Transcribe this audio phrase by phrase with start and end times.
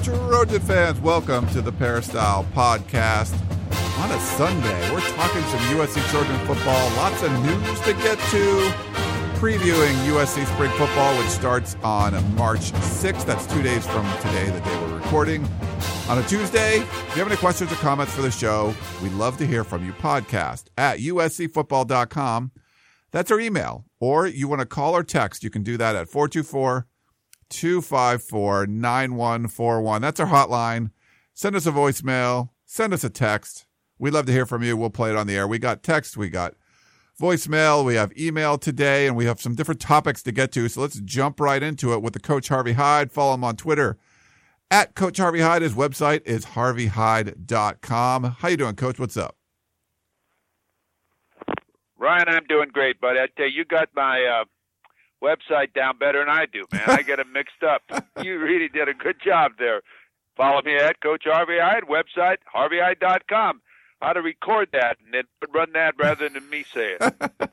[0.00, 1.00] Trojan fans.
[1.00, 3.32] Welcome to the Peristyle Podcast.
[3.98, 6.90] On a Sunday, we're talking some USC Trojan football.
[6.96, 8.72] Lots of news to get to.
[9.40, 13.24] Previewing USC spring football, which starts on March 6th.
[13.24, 15.48] That's two days from today, the day we're recording.
[16.10, 19.38] On a Tuesday, if you have any questions or comments for the show, we'd love
[19.38, 19.94] to hear from you.
[19.94, 22.52] Podcast at uscfootball.com.
[23.12, 23.86] That's our email.
[23.98, 26.86] Or you want to call or text, you can do that at 424
[27.50, 30.02] 254 9141.
[30.02, 30.90] That's our hotline.
[31.34, 33.66] Send us a voicemail, send us a text.
[33.98, 34.76] We'd love to hear from you.
[34.76, 35.46] We'll play it on the air.
[35.46, 36.54] We got text, we got
[37.20, 40.68] voicemail, we have email today, and we have some different topics to get to.
[40.68, 43.12] So let's jump right into it with the Coach Harvey Hyde.
[43.12, 43.98] Follow him on Twitter
[44.70, 45.62] at Coach Harvey Hyde.
[45.62, 48.24] His website is harveyhyde.com.
[48.24, 48.98] How you doing, Coach?
[48.98, 49.36] What's up?
[51.98, 53.18] Ryan, I'm doing great, buddy.
[53.18, 54.44] I tell you, you got my uh,
[55.26, 56.82] website down better than I do, man.
[56.86, 57.82] I get them mixed up.
[58.22, 59.82] you really did a good job there.
[60.36, 63.60] Follow me at Coach Harvey Hyde, website, harveyhyde.com.
[64.00, 65.24] How to record that and then
[65.54, 67.14] run that rather than me say it.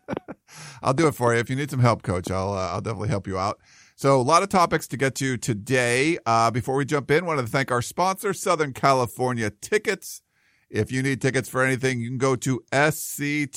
[0.84, 1.40] I'll do it for you.
[1.40, 3.60] If you need some help, Coach, I'll, uh, I'll definitely help you out.
[3.96, 6.18] So, a lot of topics to get to today.
[6.26, 10.22] Uh, before we jump in, I want to thank our sponsor, Southern California Tickets.
[10.70, 13.52] If you need tickets for anything, you can go to sctickets.com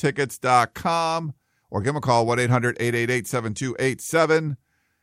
[1.70, 4.56] or give them a call 1-800-888-7287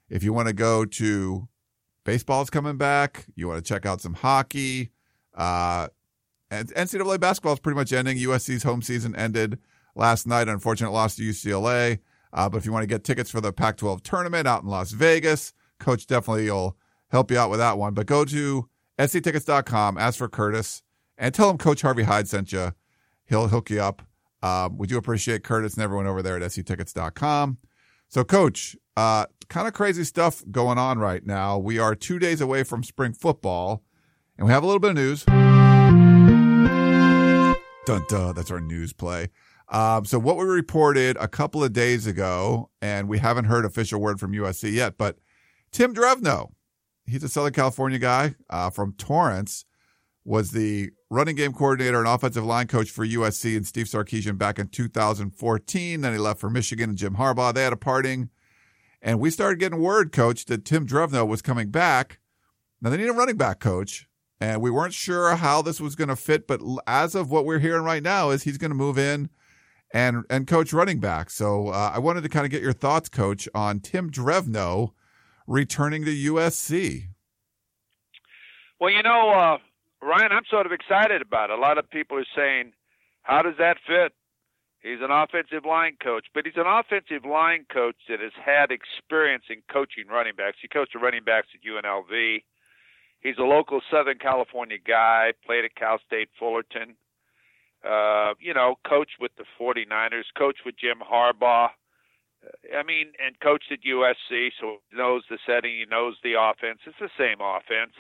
[0.10, 1.48] if you want to go to
[2.04, 4.92] baseball's coming back you want to check out some hockey
[5.36, 5.88] uh
[6.54, 8.18] and ncaa basketball is pretty much ending.
[8.18, 9.58] Usc's home season ended
[9.96, 10.48] last night.
[10.48, 12.00] Unfortunate loss to ucla
[12.32, 14.70] uh, but if you want to get tickets for the pac 12 tournament out in
[14.70, 16.78] las vegas coach definitely will
[17.10, 17.94] help you out with that one.
[17.94, 20.84] But go to sctickets.com ask for curtis
[21.18, 22.74] and tell him coach harvey hyde sent you.
[23.26, 24.04] He'll hook you up
[24.44, 27.58] um, we do appreciate Curtis and everyone over there at sctickets.com.
[28.10, 31.58] So, Coach, uh, kind of crazy stuff going on right now.
[31.58, 33.84] We are two days away from spring football,
[34.38, 35.24] and we have a little bit of news.
[37.86, 39.30] Dun dun, that's our news play.
[39.70, 44.02] Um, so, what we reported a couple of days ago, and we haven't heard official
[44.02, 45.20] word from USC yet, but
[45.72, 46.52] Tim Drevno,
[47.06, 49.64] he's a Southern California guy uh, from Torrance,
[50.26, 54.60] was the running game coordinator and offensive line coach for USC and Steve Sarkisian back
[54.60, 56.02] in 2014.
[56.02, 57.54] Then he left for Michigan and Jim Harbaugh.
[57.54, 58.30] They had a parting.
[59.02, 62.20] And we started getting word, coach, that Tim Drevno was coming back.
[62.82, 64.08] Now they need a running back coach.
[64.40, 67.60] And we weren't sure how this was going to fit, but as of what we're
[67.60, 69.30] hearing right now, is he's going to move in
[69.94, 71.30] and and coach running back.
[71.30, 74.92] So uh, I wanted to kind of get your thoughts, coach, on Tim Drevno
[75.48, 77.10] returning to USC.
[78.80, 79.58] Well, you know, uh,
[80.04, 81.58] Ryan, I'm sort of excited about it.
[81.58, 82.74] A lot of people are saying,
[83.24, 84.12] how does that fit?
[84.82, 89.46] He's an offensive line coach, but he's an offensive line coach that has had experience
[89.50, 90.58] in coaching running backs.
[90.62, 92.44] He coached the running backs at UNLV.
[93.22, 96.96] He's a local Southern California guy, played at Cal State Fullerton.
[97.88, 101.70] Uh, you know, coached with the 49ers, coached with Jim Harbaugh.
[102.78, 106.80] I mean, and coached at USC, so knows the setting, he knows the offense.
[106.86, 107.96] It's the same offense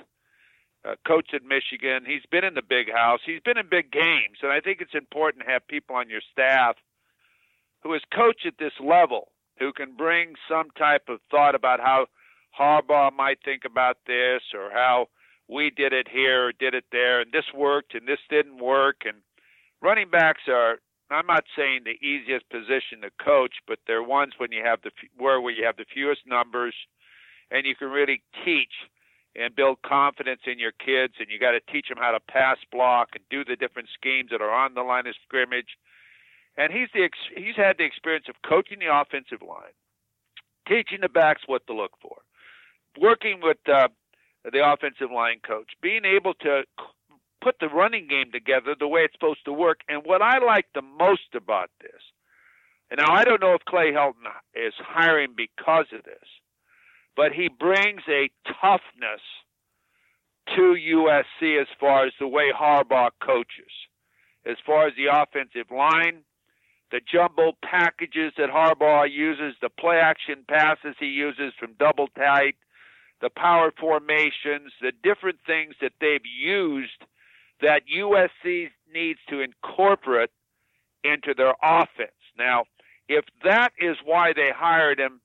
[0.85, 2.03] uh, coached at Michigan.
[2.05, 3.19] He's been in the big house.
[3.25, 6.21] He's been in big games, and I think it's important to have people on your
[6.31, 6.75] staff
[7.81, 9.29] who has coached at this level,
[9.59, 12.07] who can bring some type of thought about how
[12.57, 15.07] Harbaugh might think about this, or how
[15.49, 19.03] we did it here or did it there, and this worked and this didn't work.
[19.05, 19.17] And
[19.81, 20.79] running backs are.
[21.11, 24.89] I'm not saying the easiest position to coach, but they're ones when you have the
[25.17, 26.73] where where you have the fewest numbers,
[27.51, 28.71] and you can really teach
[29.35, 32.57] and build confidence in your kids and you got to teach them how to pass
[32.71, 35.77] block and do the different schemes that are on the line of scrimmage.
[36.55, 39.73] And he's the he's had the experience of coaching the offensive line
[40.67, 42.17] teaching the backs what to look for
[42.99, 43.87] working with uh,
[44.51, 46.63] the offensive line coach being able to
[47.41, 49.81] put the running game together the way it's supposed to work.
[49.89, 52.01] And what i like the most about this
[52.91, 56.27] and now i don't know if clay helton is hiring because of this
[57.15, 58.29] but he brings a
[58.61, 59.21] toughness
[60.55, 63.71] to USC as far as the way Harbaugh coaches,
[64.45, 66.23] as far as the offensive line,
[66.91, 72.55] the jumbo packages that Harbaugh uses, the play action passes he uses from double tight,
[73.21, 77.03] the power formations, the different things that they've used
[77.61, 80.29] that USC needs to incorporate
[81.03, 82.11] into their offense.
[82.37, 82.65] Now,
[83.07, 85.21] if that is why they hired him,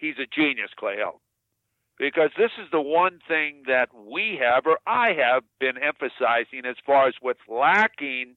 [0.00, 1.20] he's a genius, Clay Helton.
[1.98, 6.76] Because this is the one thing that we have, or I have, been emphasizing as
[6.86, 8.36] far as what's lacking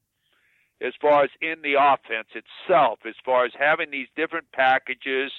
[0.83, 5.31] as far as in the offense itself, as far as having these different packages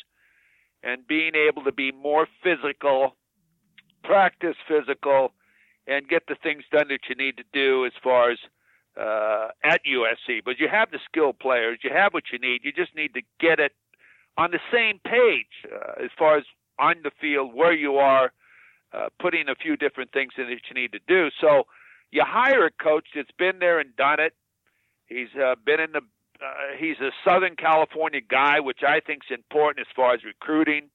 [0.82, 3.17] and being able to be more physical,
[4.03, 5.32] practice physical,
[5.87, 8.38] and get the things done that you need to do as far as
[8.99, 10.41] uh, at USC.
[10.44, 12.62] But you have the skilled players, you have what you need.
[12.65, 13.73] You just need to get it
[14.37, 16.45] on the same page uh, as far as
[16.79, 18.33] on the field where you are,
[18.93, 21.29] uh, putting a few different things in that you need to do.
[21.41, 21.65] So
[22.11, 24.35] you hire a coach that's been there and done it.
[25.07, 26.01] He's uh, been in the.
[26.41, 30.91] Uh, he's a Southern California guy, which I think is important as far as recruiting.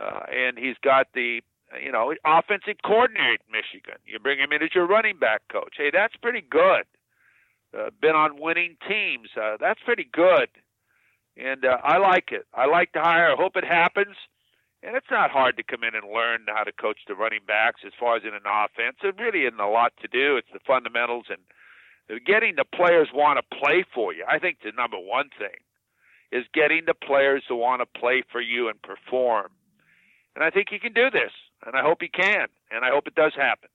[0.00, 1.40] Uh, and he's got the
[1.82, 3.98] you know offensive coordinator at Michigan.
[4.04, 5.74] You bring him in as your running back coach.
[5.76, 6.84] Hey, that's pretty good.
[7.76, 9.28] Uh, been on winning teams.
[9.40, 10.48] Uh, that's pretty good.
[11.36, 12.46] And uh, I like it.
[12.54, 13.32] I like to hire.
[13.32, 14.16] I hope it happens.
[14.82, 17.80] And it's not hard to come in and learn how to coach the running backs
[17.84, 18.96] as far as in an offense.
[19.02, 20.36] It really isn't a lot to do.
[20.36, 21.40] It's the fundamentals and
[22.24, 24.24] getting the players want to play for you.
[24.28, 25.58] I think the number one thing
[26.32, 29.48] is getting the players to want to play for you and perform.
[30.34, 31.32] And I think he can do this,
[31.64, 33.70] and I hope he can, and I hope it does happen.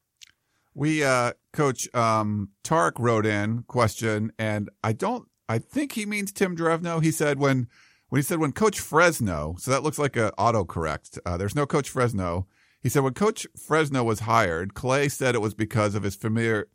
[0.74, 5.28] We, uh, Coach um, Tark wrote in question, and I don't.
[5.52, 7.04] I think he means Tim Drevno.
[7.04, 7.68] He said when
[8.08, 11.20] when he said when Coach Fresno, so that looks like an autocorrect.
[11.26, 12.48] Uh, there's no Coach Fresno.
[12.82, 16.70] He said when Coach Fresno was hired, Clay said it was because of his familiar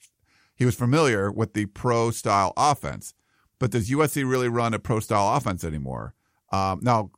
[0.54, 3.14] he was familiar with the pro style offense.
[3.58, 6.14] But does USC really run a pro style offense anymore?
[6.52, 7.10] Um, now,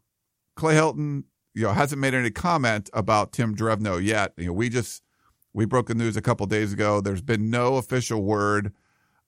[0.55, 1.25] Clay Helton,
[1.55, 4.33] you know, hasn't made any comment about Tim Drevno yet.
[4.37, 5.03] You know, we just
[5.53, 7.01] we broke the news a couple days ago.
[7.01, 8.73] There's been no official word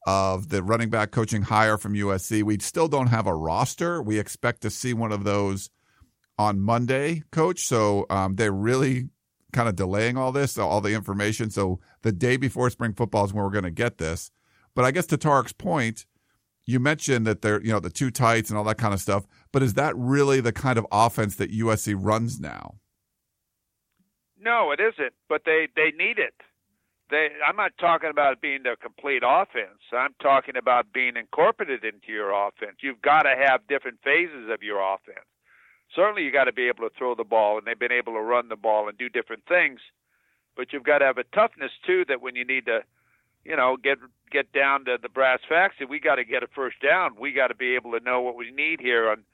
[0.06, 2.42] of the running back coaching hire from USC.
[2.42, 4.02] We still don't have a roster.
[4.02, 5.70] We expect to see one of those
[6.38, 7.66] on Monday, coach.
[7.66, 9.10] So um, they're really
[9.52, 11.50] kind of delaying all this, all the information.
[11.50, 14.30] So the day before spring football is when we're going to get this.
[14.74, 16.06] But I guess to Tarek's point,
[16.64, 19.26] you mentioned that they're, you know, the two tights and all that kind of stuff.
[19.52, 22.76] But is that really the kind of offense that USC runs now?
[24.40, 25.12] No, it isn't.
[25.28, 26.34] But they they need it.
[27.10, 29.82] They, I'm not talking about being the complete offense.
[29.92, 32.76] I'm talking about being incorporated into your offense.
[32.82, 35.26] You've got to have different phases of your offense
[35.94, 38.20] certainly you got to be able to throw the ball, and they've been able to
[38.20, 39.80] run the ball and do different things.
[40.56, 42.80] But you've got to have a toughness too that when you need to,
[43.44, 43.98] you know, get
[44.30, 47.12] get down to the brass tacks, that we got to get a first down.
[47.18, 49.24] We got to be able to know what we need here on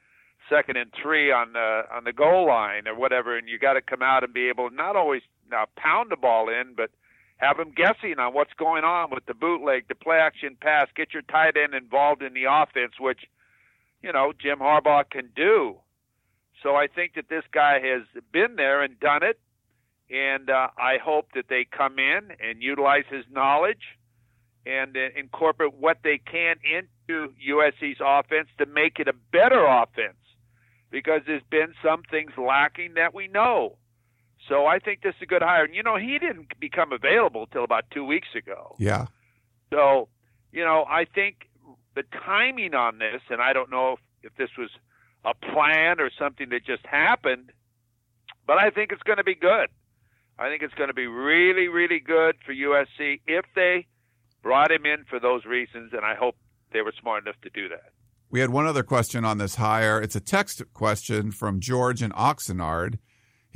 [0.48, 3.82] second and three on the on the goal line or whatever, and you got to
[3.82, 6.90] come out and be able to not always now pound the ball in, but
[7.38, 11.12] have them guessing on what's going on with the bootleg, the play action pass, get
[11.12, 13.20] your tight end involved in the offense, which
[14.02, 15.76] you know Jim Harbaugh can do.
[16.62, 18.02] So I think that this guy has
[18.32, 19.38] been there and done it,
[20.10, 23.82] and uh, I hope that they come in and utilize his knowledge
[24.64, 30.16] and uh, incorporate what they can into USC's offense to make it a better offense.
[30.90, 33.76] Because there's been some things lacking that we know.
[34.48, 35.64] So I think this is a good hire.
[35.64, 38.76] And you know, he didn't become available till about two weeks ago.
[38.78, 39.06] Yeah.
[39.72, 40.08] So,
[40.52, 41.48] you know, I think
[41.94, 44.70] the timing on this, and I don't know if, if this was
[45.24, 47.52] a plan or something that just happened.
[48.46, 49.68] But I think it's going to be good.
[50.38, 53.86] I think it's going to be really, really good for USC if they
[54.42, 56.36] brought him in for those reasons, and I hope
[56.72, 57.90] they were smart enough to do that.
[58.30, 60.00] We had one other question on this hire.
[60.00, 62.98] It's a text question from George in Oxnard.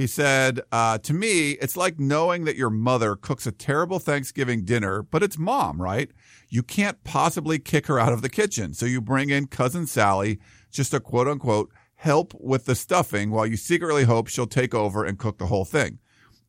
[0.01, 4.65] He said, uh, To me, it's like knowing that your mother cooks a terrible Thanksgiving
[4.65, 6.11] dinner, but it's mom, right?
[6.49, 8.73] You can't possibly kick her out of the kitchen.
[8.73, 10.39] So you bring in cousin Sally
[10.71, 15.05] just to quote unquote help with the stuffing while you secretly hope she'll take over
[15.05, 15.99] and cook the whole thing.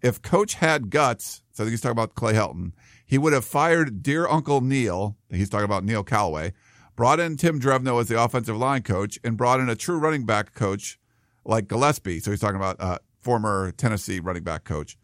[0.01, 2.71] If coach had guts, so I think he's talking about Clay Helton,
[3.05, 5.17] he would have fired dear Uncle Neil.
[5.29, 6.53] He's talking about Neil Callaway,
[6.95, 10.25] brought in Tim Drevno as the offensive line coach, and brought in a true running
[10.25, 10.97] back coach
[11.43, 12.21] like Gillespie.
[12.21, 14.97] So he's talking about uh, former Tennessee running back coach.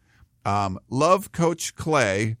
[0.44, 2.36] Um, love Coach Clay,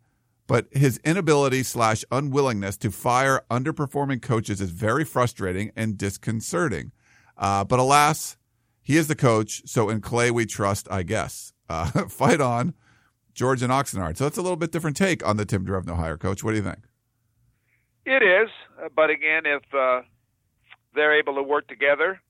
[0.46, 6.92] but his inability slash unwillingness to fire underperforming coaches is very frustrating and disconcerting.
[7.36, 8.36] Uh, but alas,
[8.82, 11.52] he is the coach, so in Clay we trust, I guess.
[11.68, 12.74] Uh, fight on,
[13.34, 14.16] George and Oxnard.
[14.16, 16.42] So that's a little bit different take on the Tim Drevno hire, coach.
[16.42, 16.80] What do you think?
[18.06, 18.48] It is,
[18.82, 20.00] uh, but again, if uh,
[20.94, 22.22] they're able to work together,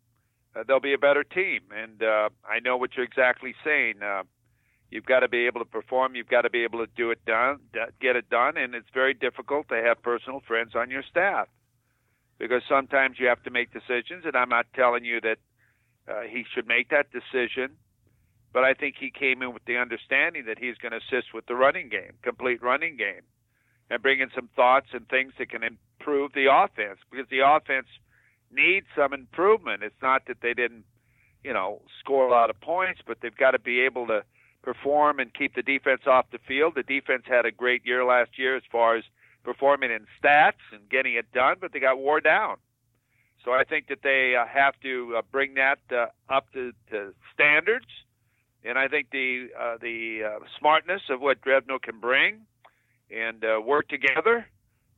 [0.58, 1.60] uh, they'll be a better team.
[1.74, 4.02] And uh, I know what you're exactly saying.
[4.02, 4.24] Uh,
[4.90, 6.14] You've got to be able to perform.
[6.14, 7.58] You've got to be able to do it done,
[8.00, 11.48] get it done, and it's very difficult to have personal friends on your staff
[12.38, 14.24] because sometimes you have to make decisions.
[14.24, 15.36] And I'm not telling you that
[16.08, 17.76] uh, he should make that decision,
[18.54, 21.44] but I think he came in with the understanding that he's going to assist with
[21.46, 23.28] the running game, complete running game,
[23.90, 27.88] and bring in some thoughts and things that can improve the offense because the offense
[28.52, 29.82] needs some improvement.
[29.82, 30.84] It's not that they didn't,
[31.44, 34.22] you know, score a lot of points, but they've got to be able to
[34.62, 36.74] perform and keep the defense off the field.
[36.74, 39.04] The defense had a great year last year as far as
[39.44, 42.56] performing in stats and getting it done, but they got wore down.
[43.44, 47.14] So I think that they uh, have to uh, bring that uh, up to, to
[47.32, 47.86] standards,
[48.64, 52.40] and I think the uh, the uh, smartness of what Drevno can bring
[53.10, 54.46] and uh, work together.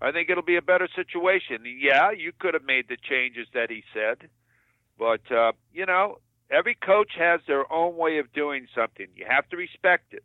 [0.00, 1.64] I think it'll be a better situation.
[1.78, 4.28] Yeah, you could have made the changes that he said,
[4.98, 6.18] but uh, you know
[6.50, 9.06] every coach has their own way of doing something.
[9.14, 10.24] You have to respect it.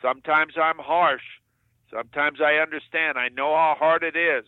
[0.00, 1.22] Sometimes I'm harsh.
[1.92, 3.18] Sometimes I understand.
[3.18, 4.44] I know how hard it is.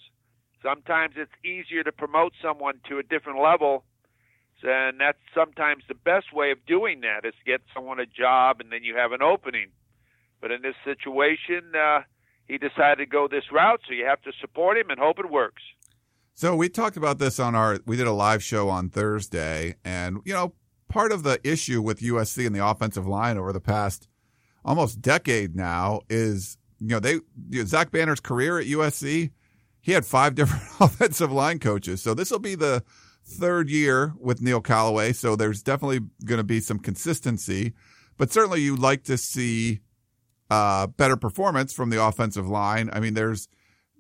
[0.63, 3.85] Sometimes it's easier to promote someone to a different level.
[4.63, 8.71] And that's sometimes the best way of doing that is get someone a job and
[8.71, 9.69] then you have an opening.
[10.41, 12.01] But in this situation, uh,
[12.51, 15.31] he decided to go this route, so you have to support him and hope it
[15.31, 15.63] works.
[16.35, 20.19] So we talked about this on our we did a live show on Thursday and
[20.25, 20.55] you know
[20.89, 24.09] part of the issue with USC and the offensive line over the past
[24.65, 27.15] almost decade now is, you know, they,
[27.49, 29.31] you know, Zach Banner's career at USC,
[29.81, 32.03] he had five different offensive line coaches.
[32.03, 32.83] So this will be the
[33.25, 35.13] third year with Neil Callaway.
[35.13, 37.73] So there's definitely going to be some consistency,
[38.19, 39.81] but certainly you like to see,
[40.51, 42.91] uh, better performance from the offensive line.
[42.93, 43.49] I mean, there's,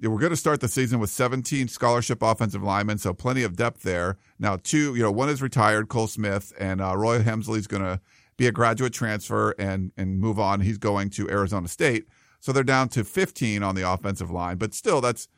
[0.03, 3.83] we're going to start the season with 17 scholarship offensive linemen, so plenty of depth
[3.83, 4.17] there.
[4.39, 8.01] Now, two, you know, one is retired, Cole Smith, and uh, Roy Hemsley's going to
[8.37, 10.63] be a graduate transfer and and move on.
[10.63, 12.07] He's going to Arizona State,
[12.41, 15.29] so they're down to 15 on the offensive line, but still, that's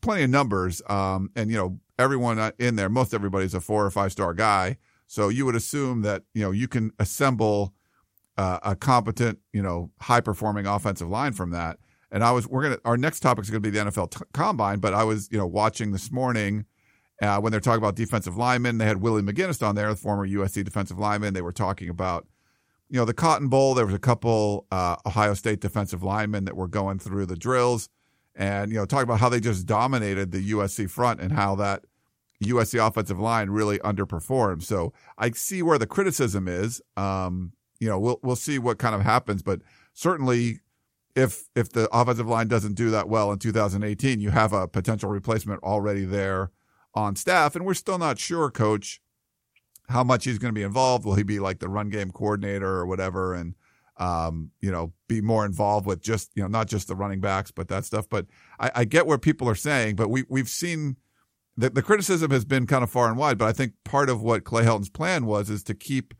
[0.00, 0.82] plenty of numbers.
[0.88, 4.78] Um, and you know, everyone in there, most everybody's a four or five star guy,
[5.06, 7.72] so you would assume that you know you can assemble
[8.36, 11.78] uh, a competent, you know, high performing offensive line from that.
[12.10, 14.10] And I was, we're going to, our next topic is going to be the NFL
[14.10, 16.64] t- combine, but I was, you know, watching this morning
[17.22, 18.78] uh, when they're talking about defensive linemen.
[18.78, 21.34] They had Willie McGinest on there, the former USC defensive lineman.
[21.34, 22.26] They were talking about,
[22.88, 23.74] you know, the Cotton Bowl.
[23.74, 27.88] There was a couple uh, Ohio State defensive linemen that were going through the drills
[28.34, 31.84] and, you know, talking about how they just dominated the USC front and how that
[32.42, 34.62] USC offensive line really underperformed.
[34.62, 36.80] So I see where the criticism is.
[36.96, 39.60] Um, you know, we'll, we'll see what kind of happens, but
[39.92, 40.60] certainly
[41.16, 45.10] if if the offensive line doesn't do that well in 2018, you have a potential
[45.10, 46.50] replacement already there
[46.94, 49.00] on staff, and we're still not sure, Coach,
[49.88, 51.04] how much he's going to be involved.
[51.04, 53.54] Will he be like the run game coordinator or whatever, and
[53.96, 57.50] um, you know, be more involved with just you know not just the running backs,
[57.50, 58.08] but that stuff.
[58.08, 58.26] But
[58.58, 60.96] I, I get where people are saying, but we we've seen.
[61.56, 64.22] The, the criticism has been kind of far and wide, but I think part of
[64.22, 66.14] what Clay Helton's plan was is to keep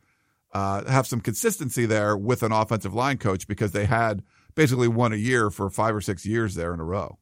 [0.52, 4.22] uh, have some consistency there with an offensive line coach because they had
[4.54, 7.18] basically won a year for five or six years there in a row.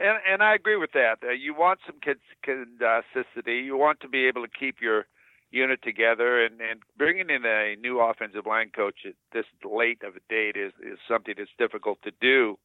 [0.00, 1.16] And and I agree with that.
[1.22, 3.58] Uh, you want some consistency.
[3.58, 5.06] You want to be able to keep your
[5.50, 10.14] unit together, and and bringing in a new offensive line coach at this late of
[10.14, 12.58] a date is is something that's difficult to do.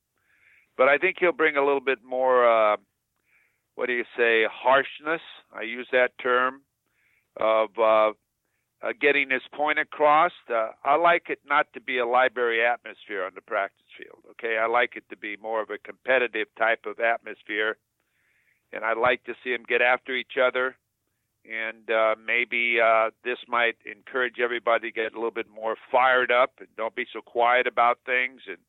[0.77, 2.45] But I think he'll bring a little bit more.
[2.45, 2.77] Uh,
[3.75, 4.45] what do you say?
[4.51, 5.21] Harshness.
[5.51, 6.61] I use that term
[7.37, 8.13] of uh,
[8.83, 10.31] uh, getting his point across.
[10.49, 14.19] Uh, I like it not to be a library atmosphere on the practice field.
[14.31, 17.77] Okay, I like it to be more of a competitive type of atmosphere,
[18.73, 20.75] and I like to see them get after each other.
[21.45, 26.31] And uh, maybe uh, this might encourage everybody to get a little bit more fired
[26.31, 28.59] up and don't be so quiet about things and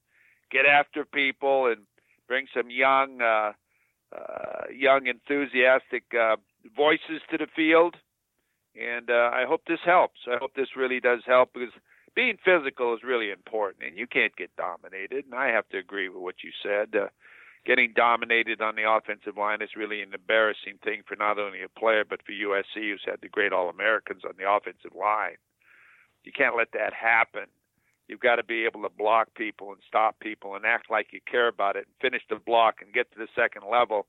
[0.51, 1.83] get after people and
[2.27, 3.53] bring some young, uh,
[4.13, 6.35] uh, young enthusiastic uh,
[6.77, 7.95] voices to the field
[8.77, 10.21] and uh, I hope this helps.
[10.27, 11.73] I hope this really does help because
[12.15, 15.25] being physical is really important, and you can't get dominated.
[15.25, 16.95] And I have to agree with what you said.
[16.95, 17.09] Uh,
[17.67, 21.79] getting dominated on the offensive line is really an embarrassing thing for not only a
[21.81, 25.37] player but for USC, who's had the great All Americans on the offensive line.
[26.25, 27.47] You can't let that happen.
[28.07, 31.21] You've got to be able to block people and stop people and act like you
[31.31, 34.07] care about it and finish the block and get to the second level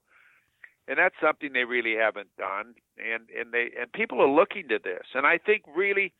[0.88, 4.80] and that's something they really haven't done and and they and people are looking to
[4.84, 6.14] this and i think really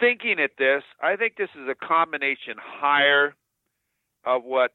[0.00, 3.34] thinking at this i think this is a combination higher
[4.24, 4.72] of what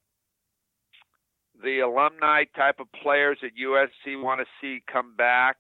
[1.64, 5.58] the alumni type of players at usc want to see come back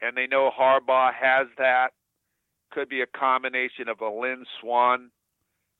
[0.00, 1.90] and they know harbaugh has that
[2.74, 5.10] could be a combination of a Lynn Swann,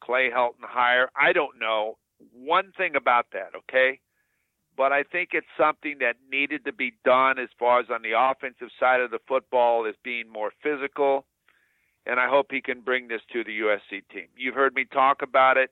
[0.03, 1.11] Clay Helton hire.
[1.21, 1.99] I don't know
[2.33, 3.99] one thing about that, okay?
[4.77, 8.13] But I think it's something that needed to be done as far as on the
[8.19, 11.27] offensive side of the football is being more physical.
[12.07, 14.27] And I hope he can bring this to the USC team.
[14.37, 15.71] You've heard me talk about it.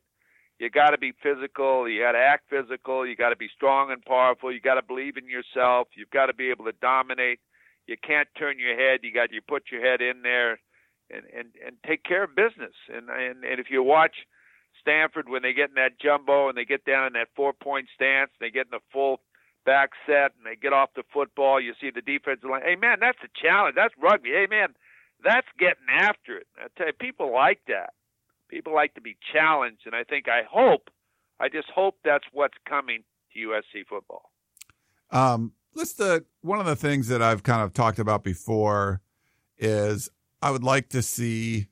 [0.59, 1.89] You got to be physical.
[1.89, 3.07] You got to act physical.
[3.07, 4.53] You got to be strong and powerful.
[4.53, 5.89] You got to believe in yourself.
[5.95, 7.41] You've got to be able to dominate.
[7.87, 9.01] You can't turn your head.
[9.03, 10.61] You got you put your head in there
[11.11, 12.75] and and and take care of business.
[12.89, 14.15] And and and if you watch
[14.81, 17.89] Stanford when they get in that jumbo and they get down in that four point
[17.95, 19.21] stance, they get in the full
[19.65, 21.61] back set and they get off the football.
[21.61, 22.63] You see the defensive line.
[22.65, 23.75] Hey man, that's a challenge.
[23.77, 24.31] That's rugby.
[24.31, 24.75] Hey man,
[25.23, 26.47] that's getting after it.
[26.59, 27.93] I tell you, people like that.
[28.49, 30.91] People like to be challenged, and I think I hope,
[31.41, 33.03] I just hope that's what's coming
[33.33, 34.31] to USC football.
[35.11, 39.01] Um, let's the one of the things that I've kind of talked about before
[39.59, 40.11] is
[40.43, 41.69] I would like to see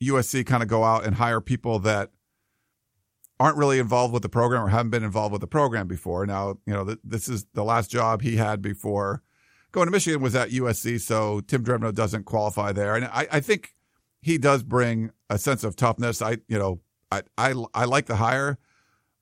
[0.00, 2.10] USC kind of go out and hire people that
[3.38, 6.24] aren't really involved with the program or haven't been involved with the program before.
[6.26, 9.22] Now, you know, th- this is the last job he had before
[9.76, 12.94] going to Michigan was at USC, so Tim Drevno doesn't qualify there.
[12.94, 13.74] And I, I think
[14.22, 16.22] he does bring a sense of toughness.
[16.22, 16.80] I, you know,
[17.12, 18.58] I, I, I like the hire,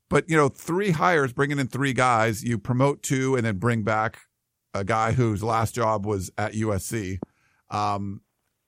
[0.09, 3.83] but you know, three hires, bringing in three guys, you promote two and then bring
[3.83, 4.21] back
[4.73, 7.19] a guy whose last job was at USC.
[7.71, 8.21] Um,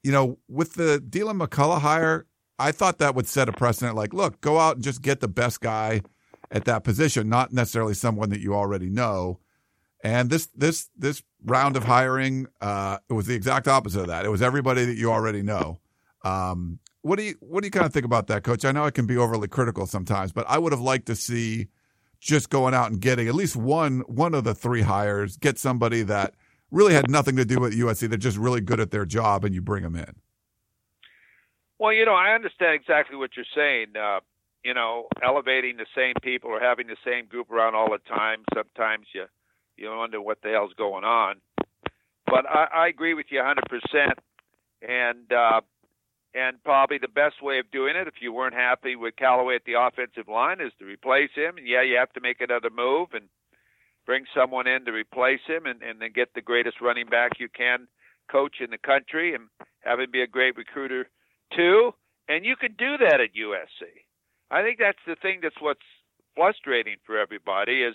[0.03, 2.27] you know, with the Deland McCullough hire,
[2.59, 3.97] I thought that would set a precedent.
[3.97, 6.03] Like, look, go out and just get the best guy
[6.51, 9.41] at that position, not necessarily someone that you already know.
[10.03, 14.25] And this this this round of hiring, uh, it was the exact opposite of that.
[14.25, 15.81] It was everybody that you already know.
[16.25, 18.65] Um, what do you what do you kind of think about that, Coach?
[18.65, 21.69] I know I can be overly critical sometimes, but I would have liked to see
[22.21, 26.03] just going out and getting at least one one of the three hires, get somebody
[26.03, 26.35] that
[26.71, 28.09] really had nothing to do with USC.
[28.09, 30.15] They're just really good at their job, and you bring them in.
[31.79, 33.97] Well, you know, I understand exactly what you're saying.
[33.97, 34.21] Uh,
[34.65, 38.43] you know, elevating the same people or having the same group around all the time.
[38.55, 39.27] Sometimes you
[39.77, 41.37] you wonder what the hell's going on.
[42.27, 44.13] But I, I agree with you 100%.
[44.83, 45.61] And uh,
[46.35, 49.65] and probably the best way of doing it, if you weren't happy with Callaway at
[49.65, 51.57] the offensive line, is to replace him.
[51.57, 53.25] And yeah, you have to make another move and
[54.05, 57.49] bring someone in to replace him, and, and then get the greatest running back you
[57.49, 57.89] can
[58.31, 59.45] coach in the country, and
[59.81, 61.09] have him be a great recruiter
[61.55, 61.93] too.
[62.29, 63.87] And you can do that at USC.
[64.51, 65.81] I think that's the thing that's what's
[66.35, 67.95] frustrating for everybody is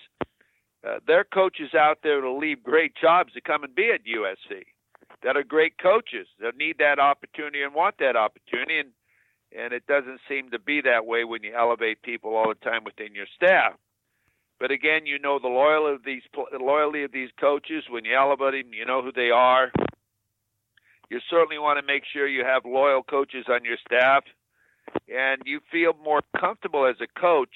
[0.87, 4.01] uh, there are coaches out there to leave great jobs to come and be at
[4.03, 4.63] USC
[5.23, 8.89] that are great coaches that need that opportunity and want that opportunity and
[9.53, 12.85] and it doesn't seem to be that way when you elevate people all the time
[12.85, 13.73] within your staff.
[14.61, 16.21] But again, you know the loyalty of these
[16.57, 19.71] loyalty of these coaches when you elevate them, you know who they are.
[21.11, 24.23] You certainly want to make sure you have loyal coaches on your staff,
[25.09, 27.51] and you feel more comfortable as a coach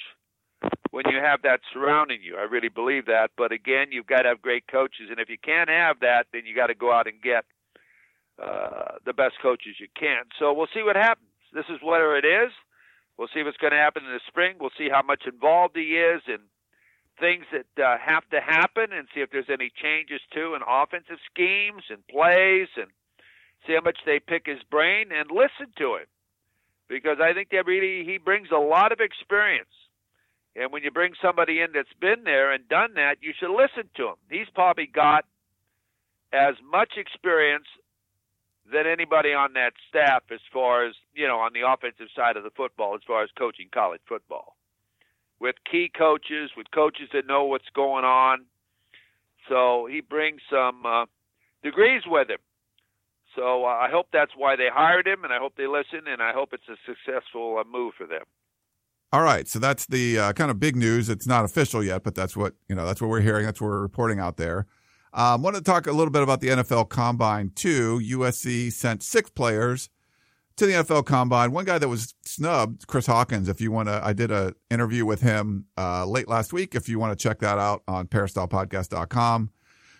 [0.91, 2.35] when you have that surrounding you.
[2.35, 3.31] I really believe that.
[3.37, 6.41] But again, you've got to have great coaches, and if you can't have that, then
[6.45, 7.45] you got to go out and get
[8.43, 10.23] uh, the best coaches you can.
[10.37, 11.31] So we'll see what happens.
[11.53, 12.51] This is whatever it is.
[13.17, 14.57] We'll see what's going to happen in the spring.
[14.59, 16.43] We'll see how much involved he is and
[17.21, 21.23] things that uh, have to happen, and see if there's any changes too in offensive
[21.31, 22.91] schemes and plays, and
[23.65, 26.07] see how much they pick his brain and listen to him,
[26.87, 29.69] because I think that really he brings a lot of experience
[30.55, 33.89] and when you bring somebody in that's been there and done that, you should listen
[33.97, 34.15] to him.
[34.29, 35.25] He's probably got
[36.31, 37.67] as much experience
[38.71, 42.43] than anybody on that staff as far as, you know, on the offensive side of
[42.43, 44.55] the football, as far as coaching college football.
[45.39, 48.45] With key coaches, with coaches that know what's going on.
[49.49, 51.05] So he brings some uh,
[51.63, 52.39] degrees with him.
[53.35, 56.21] So uh, I hope that's why they hired him, and I hope they listen, and
[56.21, 58.23] I hope it's a successful uh, move for them.
[59.11, 61.09] All right, so that's the uh, kind of big news.
[61.09, 62.85] It's not official yet, but that's what you know.
[62.85, 63.45] That's what we're hearing.
[63.45, 64.65] That's what we're reporting out there.
[65.13, 68.01] Um, want to talk a little bit about the NFL Combine too.
[68.03, 69.89] USC sent six players
[70.57, 71.51] to the NFL Combine.
[71.51, 73.47] One guy that was snubbed, Chris Hawkins.
[73.47, 76.75] If you want to, I did an interview with him uh, late last week.
[76.75, 79.51] If you want to check that out on peristylepodcast.com.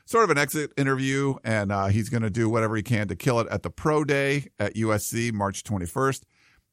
[0.08, 3.15] Sort of an exit interview, and uh, he's going to do whatever he can to
[3.15, 6.22] kill it at the Pro Day at USC, March 21st.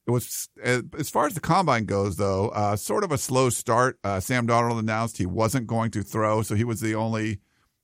[0.07, 3.99] It was as far as the combine goes, though, uh, sort of a slow start.
[4.03, 7.39] Uh, Sam Darnold announced he wasn't going to throw, so he was the only.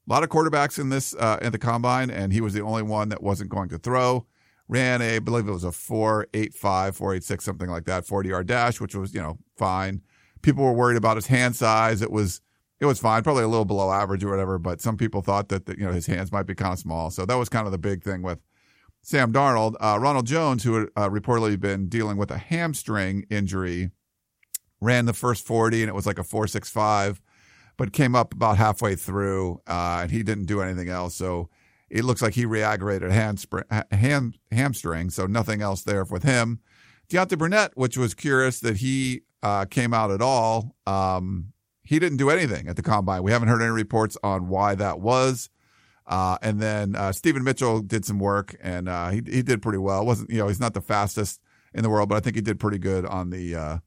[0.07, 2.83] A lot of quarterbacks in this uh, in the combine, and he was the only
[2.83, 4.27] one that wasn't going to throw.
[4.67, 7.85] Ran a, I believe it was a four eight five, four eight six, something like
[7.85, 10.03] that, forty yard dash, which was you know fine.
[10.43, 12.03] People were worried about his hand size.
[12.03, 12.41] It was
[12.81, 14.59] it was fine, probably a little below average or whatever.
[14.59, 17.11] But some people thought that the, you know his hands might be kind of small,
[17.11, 18.39] so that was kind of the big thing with
[19.03, 19.75] Sam Darnold.
[19.81, 23.91] Uh, Ronald Jones, who had uh, reportedly been dealing with a hamstring injury,
[24.81, 27.21] ran the first 40 and it was like a 465,
[27.77, 31.15] but came up about halfway through uh, and he didn't do anything else.
[31.15, 31.49] So
[31.91, 36.61] it looks like he re-aggravated a ham, hamstring, so nothing else there with him.
[37.09, 40.77] Deontay Burnett, which was curious that he uh, came out at all.
[40.87, 41.53] Um,
[41.89, 43.23] he didn't do anything at the combine.
[43.23, 45.49] We haven't heard any reports on why that was.
[46.07, 49.79] Uh, and then uh, Stephen Mitchell did some work, and uh, he he did pretty
[49.79, 50.05] well.
[50.05, 51.41] wasn't you know he's not the fastest
[51.73, 53.79] in the world, but I think he did pretty good on the uh,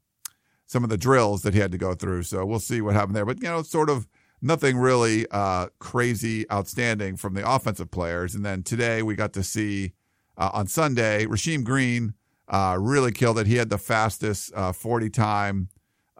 [0.65, 2.23] some of the drills that he had to go through.
[2.23, 3.25] So we'll see what happened there.
[3.25, 4.07] But you know, sort of
[4.41, 8.33] nothing really uh, crazy, outstanding from the offensive players.
[8.33, 9.93] And then today we got to see
[10.37, 12.15] uh, on Sunday, Rasheem Green
[12.51, 13.45] really killed it.
[13.45, 15.69] He had the fastest 40 time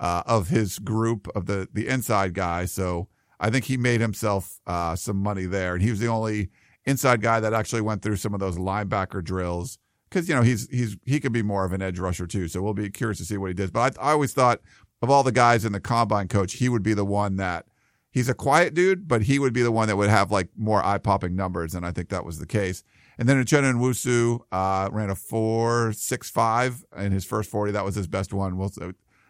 [0.02, 2.66] uh, of his group of the the inside guy.
[2.66, 3.08] So
[3.40, 6.50] I think he made himself uh, some money there, and he was the only
[6.86, 9.78] inside guy that actually went through some of those linebacker drills
[10.10, 12.48] because you know he's he's he could be more of an edge rusher too.
[12.48, 13.72] So we'll be curious to see what he does.
[13.72, 14.60] But I, I always thought
[15.02, 17.66] of all the guys in the combine coach, he would be the one that
[18.12, 20.84] he's a quiet dude, but he would be the one that would have like more
[20.84, 22.84] eye popping numbers, and I think that was the case.
[23.18, 27.72] And then Uchenna Nwosu uh, ran a four six five in his first forty.
[27.72, 28.58] That was his best one.
[28.58, 28.72] We'll,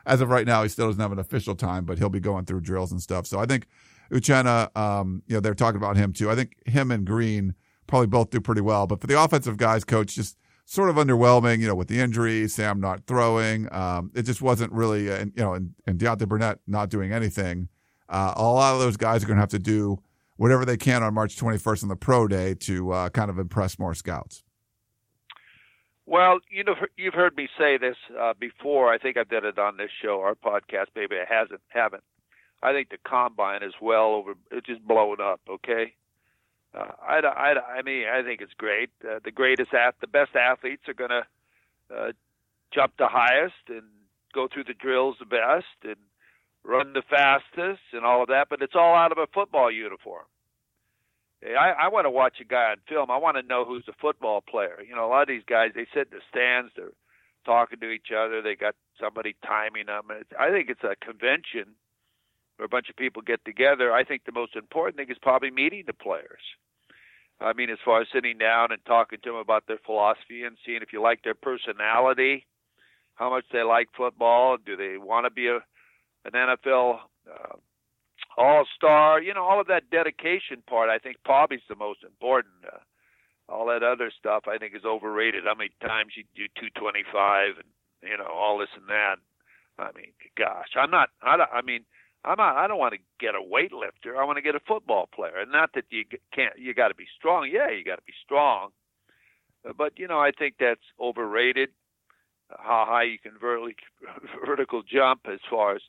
[0.05, 2.45] as of right now, he still doesn't have an official time, but he'll be going
[2.45, 3.27] through drills and stuff.
[3.27, 3.67] So I think
[4.11, 6.29] Uchenna, um, you know, they're talking about him too.
[6.29, 7.55] I think him and Green
[7.87, 8.87] probably both do pretty well.
[8.87, 12.47] But for the offensive guys, coach just sort of underwhelming, you know, with the injury,
[12.47, 13.71] Sam not throwing.
[13.73, 17.69] Um, it just wasn't really, uh, you know, and, and Deontay Burnett not doing anything.
[18.07, 20.01] Uh, a lot of those guys are going to have to do
[20.37, 23.77] whatever they can on March 21st on the pro day to uh, kind of impress
[23.77, 24.43] more scouts.
[26.11, 28.91] Well, you know, you've heard me say this uh, before.
[28.91, 30.87] I think I did it on this show, our podcast.
[30.93, 32.03] Maybe I hasn't, haven't.
[32.61, 34.33] I think the combine is well over.
[34.51, 35.39] It's just blowing up.
[35.49, 35.93] Okay.
[36.77, 38.89] Uh, I, I, I mean, I think it's great.
[39.09, 41.25] Uh, the greatest, ath- the best athletes are going to
[41.95, 42.11] uh,
[42.73, 43.83] jump the highest and
[44.33, 45.95] go through the drills the best and
[46.65, 50.25] run the fastest and all of that, but it's all out of a football uniform.
[51.43, 53.09] I, I want to watch a guy on film.
[53.09, 54.77] I want to know who's a football player.
[54.87, 56.93] You know, a lot of these guys they sit in the stands, they're
[57.45, 58.41] talking to each other.
[58.41, 60.03] They got somebody timing them.
[60.09, 61.73] And It's, I think it's a convention
[62.57, 63.91] where a bunch of people get together.
[63.91, 66.41] I think the most important thing is probably meeting the players.
[67.39, 70.57] I mean, as far as sitting down and talking to them about their philosophy and
[70.63, 72.45] seeing if you like their personality,
[73.15, 75.59] how much they like football, do they want to be a
[76.23, 77.55] an NFL uh,
[78.37, 79.21] All Star.
[79.21, 80.89] You know, all of that dedication part.
[80.89, 82.53] I think probably is the most important.
[82.65, 82.77] Uh,
[83.49, 85.43] all that other stuff I think is overrated.
[85.45, 87.67] How many times you do 225 and
[88.09, 89.15] you know all this and that.
[89.79, 91.09] I mean, gosh, I'm not.
[91.21, 91.83] I, don't, I mean,
[92.23, 92.55] I'm not.
[92.55, 94.17] I don't want to get a weightlifter.
[94.17, 95.39] I want to get a football player.
[95.39, 96.53] And not that you can't.
[96.57, 97.49] You got to be strong.
[97.51, 98.69] Yeah, you got to be strong.
[99.77, 101.69] But you know, I think that's overrated.
[102.49, 103.75] How high you can vertically
[104.45, 105.81] vertical jump as far as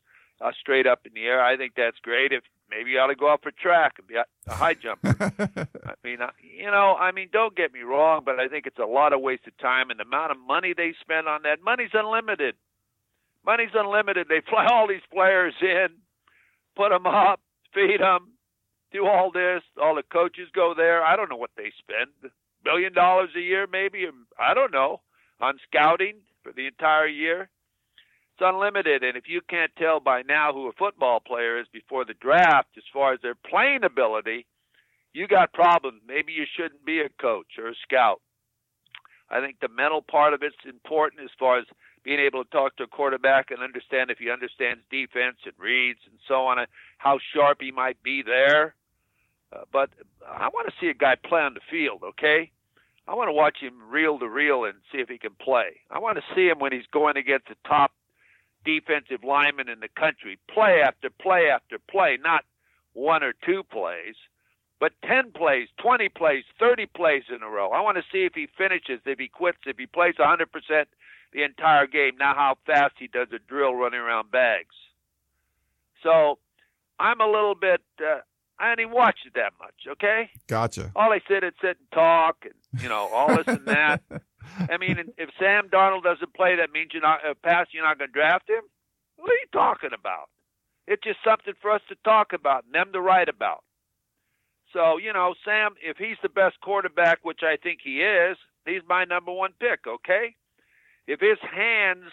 [0.42, 1.42] uh, straight up in the air.
[1.42, 2.32] I think that's great.
[2.32, 5.14] If maybe you ought to go out for track and be a high jumper.
[5.86, 8.78] I mean, uh, you know, I mean, don't get me wrong, but I think it's
[8.78, 11.62] a lot of wasted time and the amount of money they spend on that.
[11.62, 12.56] Money's unlimited.
[13.44, 14.26] Money's unlimited.
[14.28, 15.88] They fly all these players in,
[16.76, 17.40] put them up,
[17.74, 18.32] feed them,
[18.92, 19.62] do all this.
[19.80, 21.04] All the coaches go there.
[21.04, 22.32] I don't know what they spend.
[22.64, 24.06] Billion dollars a year, maybe.
[24.38, 25.00] I don't know
[25.40, 27.48] on scouting for the entire year.
[28.42, 32.14] Unlimited, and if you can't tell by now who a football player is before the
[32.14, 34.46] draft, as far as their playing ability,
[35.12, 36.00] you got problems.
[36.06, 38.20] Maybe you shouldn't be a coach or a scout.
[39.30, 41.64] I think the mental part of it's important as far as
[42.04, 46.00] being able to talk to a quarterback and understand if he understands defense and reads
[46.06, 46.58] and so on,
[46.98, 48.74] how sharp he might be there.
[49.52, 49.90] Uh, but
[50.26, 52.50] I want to see a guy play on the field, okay?
[53.06, 55.80] I want to watch him reel to reel and see if he can play.
[55.90, 57.92] I want to see him when he's going against the top
[58.64, 62.44] defensive linemen in the country, play after play after play, not
[62.94, 64.14] one or two plays,
[64.80, 67.70] but 10 plays, 20 plays, 30 plays in a row.
[67.70, 70.46] I want to see if he finishes, if he quits, if he plays 100%
[71.32, 74.74] the entire game, now how fast he does a drill running around bags.
[76.02, 76.38] So
[76.98, 78.22] I'm a little bit, uh,
[78.58, 80.30] I didn't even watch it that much, okay?
[80.48, 80.90] Gotcha.
[80.96, 84.02] All they said is sit and talk and, you know, all this and that.
[84.70, 87.66] I mean, if Sam Darnold doesn't play, that means you're not uh, pass.
[87.72, 88.62] You're not going to draft him.
[89.16, 90.28] What are you talking about?
[90.86, 93.62] It's just something for us to talk about and them to write about.
[94.72, 98.82] So you know, Sam, if he's the best quarterback, which I think he is, he's
[98.88, 99.80] my number one pick.
[99.86, 100.34] Okay,
[101.06, 102.10] if his hands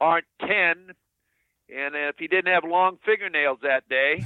[0.00, 0.94] aren't ten,
[1.68, 4.24] and if he didn't have long fingernails that day,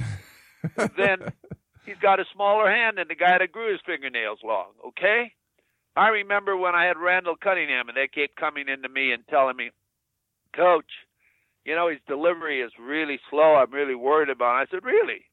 [0.97, 1.33] then
[1.85, 4.71] he's got a smaller hand than the guy that grew his fingernails long.
[4.87, 5.33] Okay.
[5.95, 9.55] I remember when I had Randall Cunningham, and they kept coming into me and telling
[9.55, 9.69] me,
[10.55, 10.89] Coach,
[11.65, 13.55] you know, his delivery is really slow.
[13.55, 14.69] I'm really worried about it.
[14.69, 15.25] I said, Really?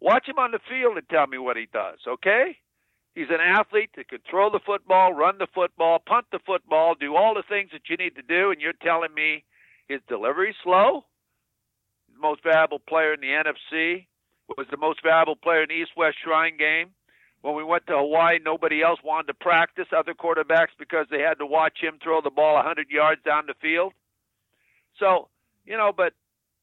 [0.00, 2.58] Watch him on the field and tell me what he does, okay?
[3.14, 7.14] He's an athlete that can throw the football, run the football, punt the football, do
[7.14, 9.44] all the things that you need to do, and you're telling me
[9.88, 11.04] his delivery's slow?
[12.20, 14.06] Most valuable player in the NFC
[14.58, 16.90] was the most valuable player in the East West Shrine game.
[17.44, 21.34] When we went to Hawaii, nobody else wanted to practice other quarterbacks because they had
[21.40, 23.92] to watch him throw the ball 100 yards down the field.
[24.98, 25.28] So,
[25.66, 26.14] you know, but,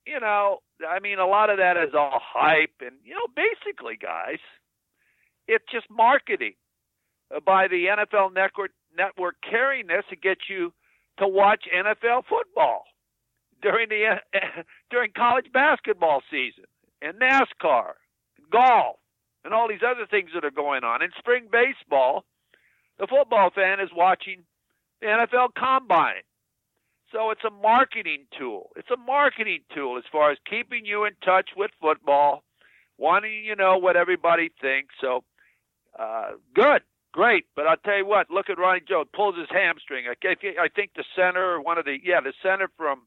[0.07, 2.81] you know, I mean, a lot of that is all hype.
[2.81, 4.39] And, you know, basically, guys,
[5.47, 6.55] it's just marketing
[7.45, 10.73] by the NFL network, network carrying this to get you
[11.19, 12.85] to watch NFL football
[13.61, 14.15] during the
[14.89, 16.63] during college basketball season
[17.03, 17.91] and NASCAR,
[18.51, 18.97] golf,
[19.43, 21.01] and all these other things that are going on.
[21.01, 22.25] In spring baseball,
[22.99, 24.43] the football fan is watching
[25.01, 26.23] the NFL combine.
[27.11, 28.69] So it's a marketing tool.
[28.75, 32.43] It's a marketing tool as far as keeping you in touch with football,
[32.97, 34.93] wanting you know what everybody thinks.
[35.01, 35.23] So
[35.99, 37.45] uh, good, great.
[37.55, 38.31] But I'll tell you what.
[38.31, 40.05] Look at Ronnie Jones pulls his hamstring.
[40.07, 43.01] I think the center, one of the yeah, the center from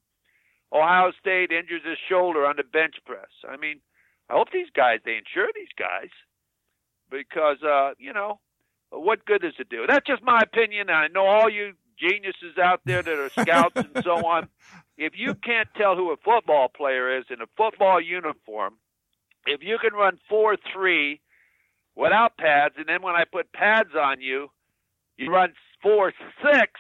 [0.73, 3.31] Ohio State injures his shoulder on the bench press.
[3.49, 3.81] I mean,
[4.31, 6.11] I hope these guys they insure these guys
[7.11, 8.41] because uh, you know
[8.91, 9.85] what good does it do?
[9.89, 10.91] That's just my opinion.
[10.91, 14.49] I know all you geniuses out there that are scouts and so on.
[14.97, 18.75] If you can't tell who a football player is in a football uniform,
[19.45, 21.21] if you can run four three
[21.97, 24.51] without pads, and then when I put pads on you,
[25.17, 26.13] you run four
[26.45, 26.71] six.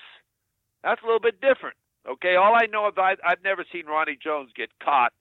[0.84, 1.76] That's a little bit different.
[2.08, 5.12] Okay, all I know is I've never seen Ronnie Jones get caught,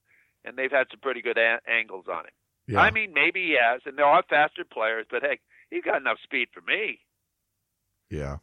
[0.45, 2.31] and they've had some pretty good a- angles on him.
[2.67, 2.79] Yeah.
[2.79, 6.17] I mean, maybe he has, and there are faster players, but hey, he's got enough
[6.23, 6.99] speed for me.
[8.09, 8.37] Yeah.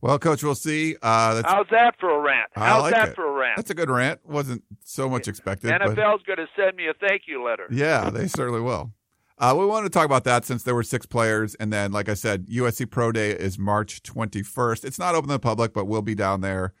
[0.00, 0.96] Well, Coach, we'll see.
[1.00, 2.50] Uh, How's that for a rant?
[2.54, 3.14] How's like that it.
[3.14, 3.56] for a rant?
[3.56, 4.20] That's a good rant.
[4.26, 5.70] Wasn't so much expected.
[5.70, 7.68] NFL's going to send me a thank you letter.
[7.70, 8.92] Yeah, they certainly will.
[9.38, 12.08] Uh, we wanted to talk about that since there were six players, and then, like
[12.08, 14.84] I said, USC Pro Day is March 21st.
[14.84, 16.74] It's not open to the public, but we'll be down there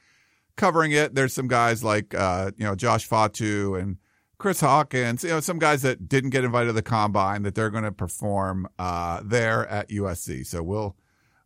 [0.56, 1.14] covering it.
[1.14, 3.96] There's some guys like uh, you know Josh Fatu and
[4.42, 7.70] Chris Hawkins, you know, some guys that didn't get invited to the combine that they're
[7.70, 10.44] going to perform uh, there at USC.
[10.44, 10.96] So we'll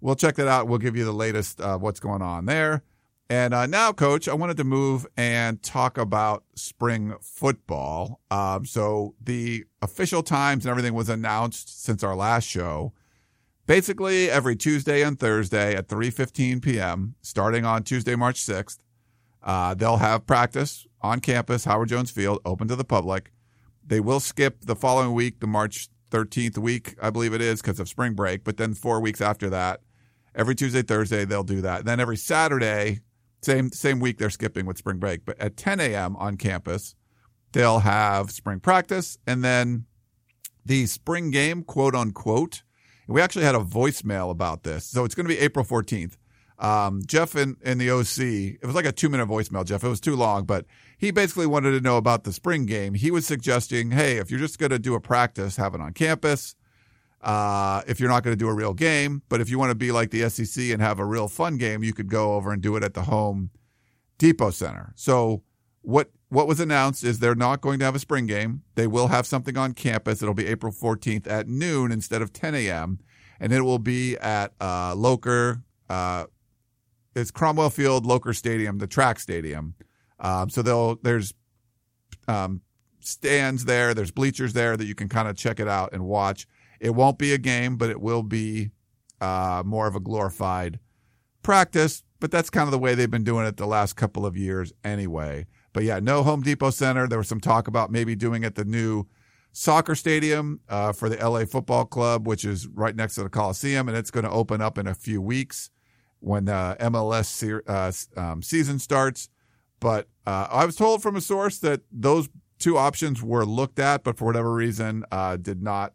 [0.00, 0.66] we'll check that out.
[0.66, 2.85] We'll give you the latest uh, what's going on there.
[3.28, 8.22] And uh, now, Coach, I wanted to move and talk about spring football.
[8.30, 12.94] Um, so the official times and everything was announced since our last show.
[13.66, 18.78] Basically, every Tuesday and Thursday at 3:15 p.m., starting on Tuesday, March 6th,
[19.42, 23.33] uh, they'll have practice on campus, Howard Jones Field, open to the public.
[23.87, 27.81] They will skip the following week, the March 13th week, I believe it is, because
[27.81, 28.45] of spring break.
[28.45, 29.81] But then four weeks after that,
[30.35, 31.85] every Tuesday, Thursday, they'll do that.
[31.85, 33.01] Then every Saturday,
[33.42, 35.25] same same week, they're skipping with spring break.
[35.25, 36.16] But at 10 a.m.
[36.16, 36.95] on campus,
[37.53, 39.87] they'll have spring practice and then
[40.64, 42.62] the spring game, quote unquote.
[43.09, 44.85] We actually had a voicemail about this.
[44.85, 46.16] So it's going to be April 14th.
[46.59, 49.85] Um, Jeff in, in the OC, it was like a two minute voicemail, Jeff.
[49.85, 50.64] It was too long, but
[50.96, 52.94] he basically wanted to know about the spring game.
[52.94, 55.92] He was suggesting, hey, if you're just going to do a practice, have it on
[55.92, 56.54] campus.
[57.20, 59.74] Uh, if you're not going to do a real game, but if you want to
[59.74, 62.62] be like the SEC and have a real fun game, you could go over and
[62.62, 63.50] do it at the home
[64.18, 64.92] Depot Center.
[64.94, 65.42] So
[65.82, 68.62] what what was announced is they're not going to have a spring game.
[68.74, 70.22] They will have something on campus.
[70.22, 72.98] It'll be April 14th at noon instead of 10 a.m.
[73.38, 76.26] And it will be at uh, Loker uh,
[77.16, 79.74] it's Cromwell Field, Loker Stadium, the track stadium.
[80.18, 81.35] Um, so they'll there's
[82.29, 82.62] um,
[83.00, 86.46] stands there, there's bleachers there that you can kind of check it out and watch.
[86.81, 88.70] It won't be a game, but it will be
[89.20, 90.79] uh, more of a glorified
[91.42, 92.02] practice.
[92.18, 94.72] But that's kind of the way they've been doing it the last couple of years
[94.83, 95.46] anyway.
[95.72, 97.07] But yeah, no Home Depot Center.
[97.07, 99.07] There was some talk about maybe doing it the new
[99.52, 103.88] soccer stadium uh, for the LA Football Club, which is right next to the Coliseum,
[103.88, 105.70] and it's going to open up in a few weeks
[106.20, 109.29] when the MLS se- uh, um, season starts.
[109.80, 114.04] But uh, I was told from a source that those two options were looked at,
[114.04, 115.92] but for whatever reason, uh, did not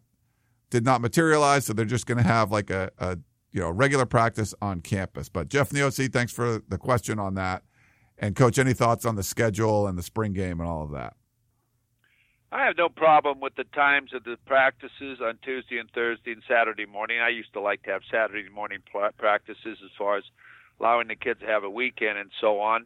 [0.70, 1.66] did not materialize.
[1.66, 3.18] So they're just going to have like a, a,
[3.52, 5.28] you know regular practice on campus.
[5.28, 7.62] But Jeff OC, thanks for the question on that.
[8.18, 11.14] And coach, any thoughts on the schedule and the spring game and all of that?
[12.52, 16.42] I have no problem with the times of the practices on Tuesday and Thursday and
[16.46, 17.18] Saturday morning.
[17.18, 18.80] I used to like to have Saturday morning
[19.16, 20.24] practices as far as
[20.78, 22.84] allowing the kids to have a weekend and so on.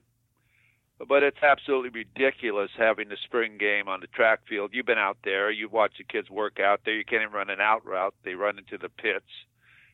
[0.99, 4.71] But it's absolutely ridiculous having the spring game on the track field.
[4.73, 6.95] You've been out there, you've watched the kids work out there.
[6.95, 9.27] You can't even run an out route, they run into the pits.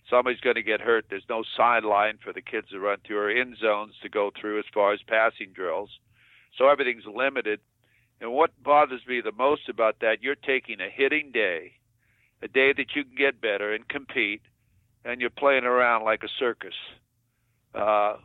[0.08, 1.06] somebody's going to get hurt.
[1.10, 4.60] There's no sideline for the kids to run through or end zones to go through
[4.60, 5.90] as far as passing drills.
[6.56, 7.60] So everything's limited.
[8.20, 11.72] And what bothers me the most about that, you're taking a hitting day,
[12.42, 14.42] a day that you can get better and compete,
[15.04, 16.74] and you're playing around like a circus.
[17.74, 18.16] Uh,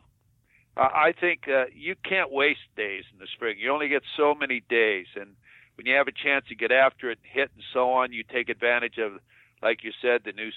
[0.77, 3.57] I think uh, you can't waste days in the spring.
[3.59, 5.35] You only get so many days, and
[5.75, 8.49] when you have a chance to get after it hit and so on, you take
[8.49, 9.13] advantage of,
[9.61, 10.51] like you said, the new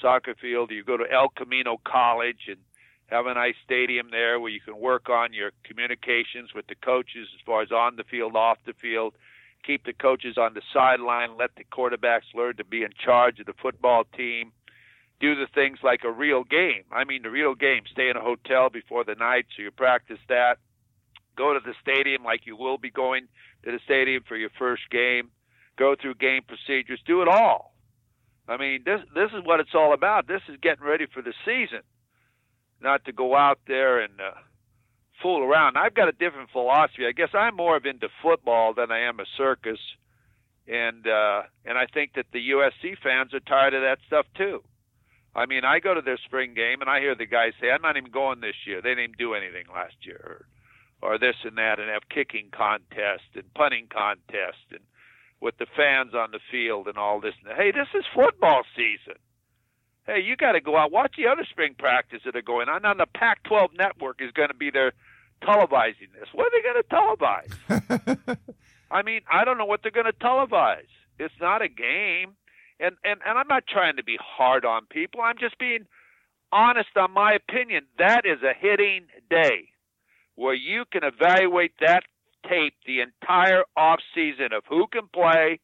[0.00, 0.70] soccer field.
[0.70, 2.58] You go to El Camino College and
[3.08, 7.28] have a nice stadium there where you can work on your communications with the coaches
[7.34, 9.14] as far as on the field, off the field.
[9.66, 11.36] Keep the coaches on the sideline.
[11.36, 14.52] Let the quarterbacks learn to be in charge of the football team.
[15.20, 16.84] Do the things like a real game.
[16.92, 17.82] I mean, the real game.
[17.90, 20.58] Stay in a hotel before the night so you practice that.
[21.36, 23.26] Go to the stadium like you will be going
[23.64, 25.30] to the stadium for your first game.
[25.76, 27.00] Go through game procedures.
[27.06, 27.74] Do it all.
[28.48, 30.26] I mean, this this is what it's all about.
[30.26, 31.82] This is getting ready for the season,
[32.80, 34.38] not to go out there and uh,
[35.22, 35.76] fool around.
[35.76, 37.06] I've got a different philosophy.
[37.06, 39.78] I guess I'm more of into football than I am a circus,
[40.66, 44.62] and uh, and I think that the USC fans are tired of that stuff too.
[45.38, 47.82] I mean, I go to their spring game and I hear the guys say, "I'm
[47.82, 48.82] not even going this year.
[48.82, 50.20] They didn't even do anything last year."
[51.00, 54.80] Or, or this and that, and have kicking contests and punting contests and
[55.40, 57.34] with the fans on the field and all this.
[57.44, 59.18] And, Hey, this is football season.
[60.06, 62.82] Hey, you got to go out watch the other spring practices that are going on.
[62.82, 64.92] Now the Pac-12 network is going to be there
[65.42, 66.28] televising this.
[66.32, 68.38] What are they going to televise?
[68.90, 70.88] I mean, I don't know what they're going to televise.
[71.18, 72.36] It's not a game,
[72.80, 75.20] and and and I'm not trying to be hard on people.
[75.20, 75.86] I'm just being
[76.52, 77.84] honest on my opinion.
[77.98, 79.70] That is a hitting day
[80.34, 82.04] where you can evaluate that
[82.48, 85.60] tape the entire off season of who can play,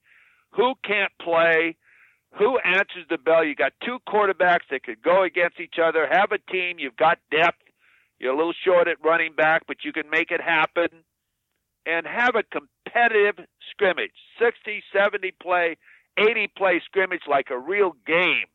[0.51, 1.77] who can't play,
[2.39, 3.45] who answers the bell.
[3.45, 6.09] You got two quarterbacks that could go against each other.
[6.11, 6.79] Have a team.
[6.79, 7.63] You've got depth.
[8.19, 10.89] You're a little short at running back, but you can make it happen.
[11.87, 15.77] And have a competitive scrimmage 60, 70 play,
[16.19, 18.47] 80 play scrimmage like a real game.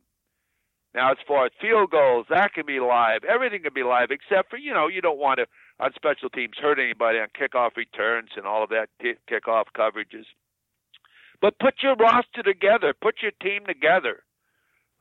[0.93, 3.24] Now, as far as field goals, that can be live.
[3.24, 5.45] Everything can be live, except for, you know, you don't want to
[5.80, 10.26] on special teams hurt anybody on kickoff returns and all of that kickoff coverages.
[11.41, 14.24] But put your roster together, put your team together,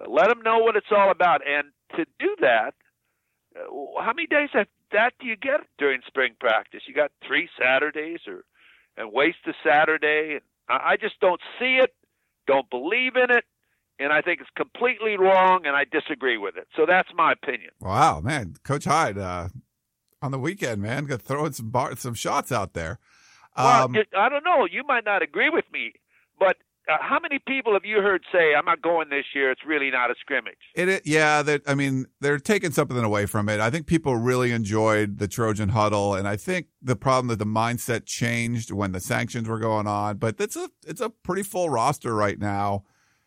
[0.07, 1.41] let them know what it's all about.
[1.47, 2.75] And to do that,
[3.57, 6.83] uh, how many days of that do you get during spring practice?
[6.87, 8.45] You got three Saturdays, or
[8.97, 10.39] and waste a Saturday.
[10.69, 11.95] I just don't see it,
[12.49, 13.45] don't believe in it,
[14.01, 16.67] and I think it's completely wrong, and I disagree with it.
[16.75, 17.71] So that's my opinion.
[17.81, 19.51] Wow, man, Coach Hyde, uh,
[20.21, 21.07] on the weekend, man.
[21.07, 22.99] Throwing some bar, some shots out there.
[23.55, 24.67] Um, well, I don't know.
[24.71, 25.93] You might not agree with me,
[26.89, 29.51] uh, how many people have you heard say, "I'm not going this year"?
[29.51, 30.59] It's really not a scrimmage.
[30.75, 31.43] It, yeah.
[31.67, 33.61] I mean, they're taking something away from it.
[33.61, 37.47] I think people really enjoyed the Trojan huddle, and I think the problem that the
[37.47, 40.17] mindset changed when the sanctions were going on.
[40.17, 42.85] But it's a it's a pretty full roster right now.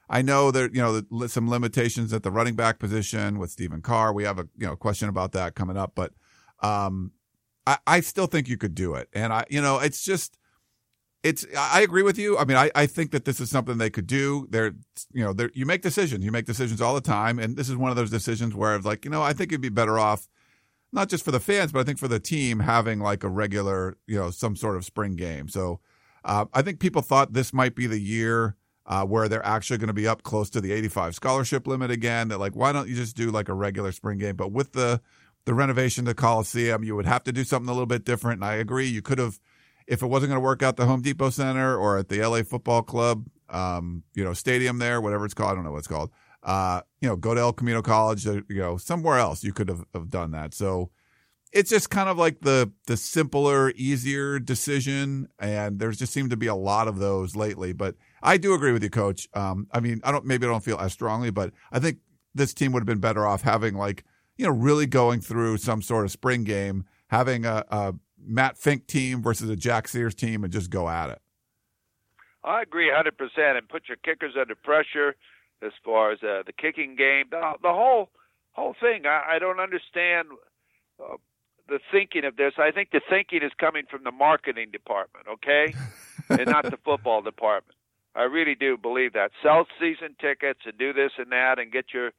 [0.09, 4.13] I know that you know some limitations at the running back position with Stephen Carr.
[4.13, 6.13] We have a you know question about that coming up, but
[6.61, 7.11] um,
[7.67, 9.09] I, I still think you could do it.
[9.13, 10.37] And I, you know, it's just,
[11.23, 12.37] it's, I agree with you.
[12.37, 14.47] I mean, I, I think that this is something they could do.
[14.49, 14.73] They're,
[15.13, 17.37] you know, they're, you make decisions, you make decisions all the time.
[17.37, 19.61] And this is one of those decisions where it's like, you know, I think it'd
[19.61, 20.27] be better off,
[20.91, 23.97] not just for the fans, but I think for the team having like a regular,
[24.07, 25.47] you know, some sort of spring game.
[25.47, 25.79] So,
[26.23, 28.55] uh, I think people thought this might be the year
[28.85, 32.27] uh, where they're actually going to be up close to the 85 scholarship limit again.
[32.27, 34.35] That like, why don't you just do like a regular spring game?
[34.35, 35.01] But with the
[35.45, 36.83] the renovation the Coliseum.
[36.83, 38.41] You would have to do something a little bit different.
[38.41, 38.87] And I agree.
[38.87, 39.39] You could have,
[39.87, 42.43] if it wasn't going to work out the Home Depot Center or at the LA
[42.43, 45.51] Football Club, um, you know, stadium there, whatever it's called.
[45.51, 46.11] I don't know what it's called.
[46.43, 49.69] Uh, you know, go to El Camino College, uh, you know, somewhere else you could
[49.69, 50.53] have, have done that.
[50.53, 50.89] So
[51.51, 55.27] it's just kind of like the, the simpler, easier decision.
[55.37, 58.71] And there's just seemed to be a lot of those lately, but I do agree
[58.71, 59.27] with you, coach.
[59.33, 61.97] Um, I mean, I don't, maybe I don't feel as strongly, but I think
[62.33, 64.05] this team would have been better off having like
[64.41, 67.93] you know, really going through some sort of spring game, having a, a
[68.25, 71.21] Matt Fink team versus a Jack Sears team and just go at it.
[72.43, 73.11] I agree 100%.
[73.57, 75.15] And put your kickers under pressure
[75.61, 77.25] as far as uh, the kicking game.
[77.29, 78.09] The, the whole
[78.53, 80.27] whole thing, I, I don't understand
[80.99, 81.17] uh,
[81.67, 82.53] the thinking of this.
[82.57, 85.73] I think the thinking is coming from the marketing department, okay,
[86.29, 87.77] and not the football department.
[88.13, 89.31] I really do believe that.
[89.41, 92.11] Sell season tickets and do this and that and get your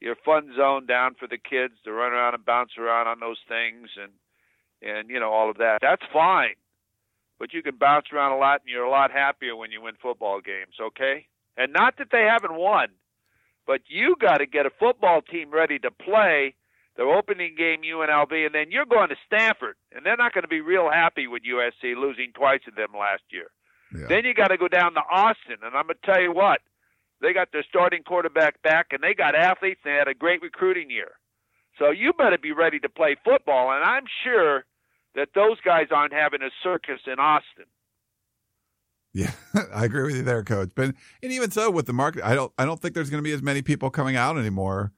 [0.00, 3.38] your fun zone down for the kids to run around and bounce around on those
[3.48, 4.12] things and
[4.82, 5.78] and you know all of that.
[5.82, 6.54] That's fine.
[7.38, 9.94] But you can bounce around a lot and you're a lot happier when you win
[10.02, 11.26] football games, okay?
[11.56, 12.88] And not that they haven't won,
[13.68, 16.54] But you got to get a football team ready to play
[16.96, 20.48] their opening game UNLV, and then you're going to Stanford, and they're not going to
[20.48, 23.50] be real happy with USC losing twice to them last year.
[23.94, 24.06] Yeah.
[24.08, 26.60] Then you got to go down to Austin, and I'm going to tell you what,
[27.20, 29.80] they got their starting quarterback back, and they got athletes.
[29.84, 31.12] And they had a great recruiting year,
[31.78, 33.72] so you better be ready to play football.
[33.72, 34.64] And I'm sure
[35.14, 37.64] that those guys aren't having a circus in Austin.
[39.12, 39.32] Yeah,
[39.74, 40.70] I agree with you there, Coach.
[40.74, 43.28] But and even so, with the market, I don't I don't think there's going to
[43.28, 44.92] be as many people coming out anymore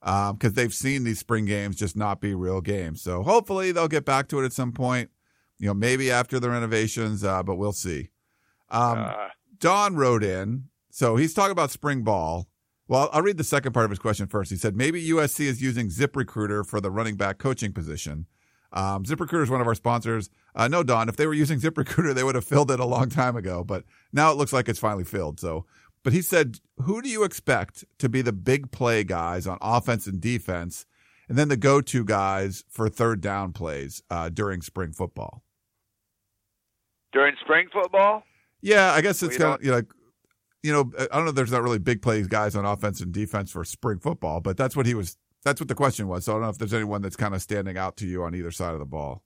[0.00, 3.02] because um, they've seen these spring games just not be real games.
[3.02, 5.10] So hopefully they'll get back to it at some point.
[5.58, 8.08] You know, maybe after the renovations, uh, but we'll see.
[8.70, 9.28] Um, uh,
[9.58, 12.48] Don wrote in, so he's talking about spring ball.
[12.90, 14.50] Well, I'll read the second part of his question first.
[14.50, 18.26] He said maybe USC is using ZipRecruiter for the running back coaching position.
[18.72, 20.28] Um, ZipRecruiter is one of our sponsors.
[20.56, 23.08] Uh, no, Don, if they were using ZipRecruiter, they would have filled it a long
[23.08, 23.62] time ago.
[23.62, 25.38] But now it looks like it's finally filled.
[25.38, 25.66] So,
[26.02, 30.08] but he said, who do you expect to be the big play guys on offense
[30.08, 30.84] and defense,
[31.28, 35.44] and then the go-to guys for third down plays uh, during spring football?
[37.12, 38.24] During spring football?
[38.62, 39.82] Yeah, I guess it's well, kind of you know,
[40.62, 41.32] you know, I don't know.
[41.32, 44.76] There's not really big plays guys on offense and defense for spring football, but that's
[44.76, 46.24] what he was that's what the question was.
[46.24, 48.34] So I don't know if there's anyone that's kind of standing out to you on
[48.34, 49.22] either side of the ball.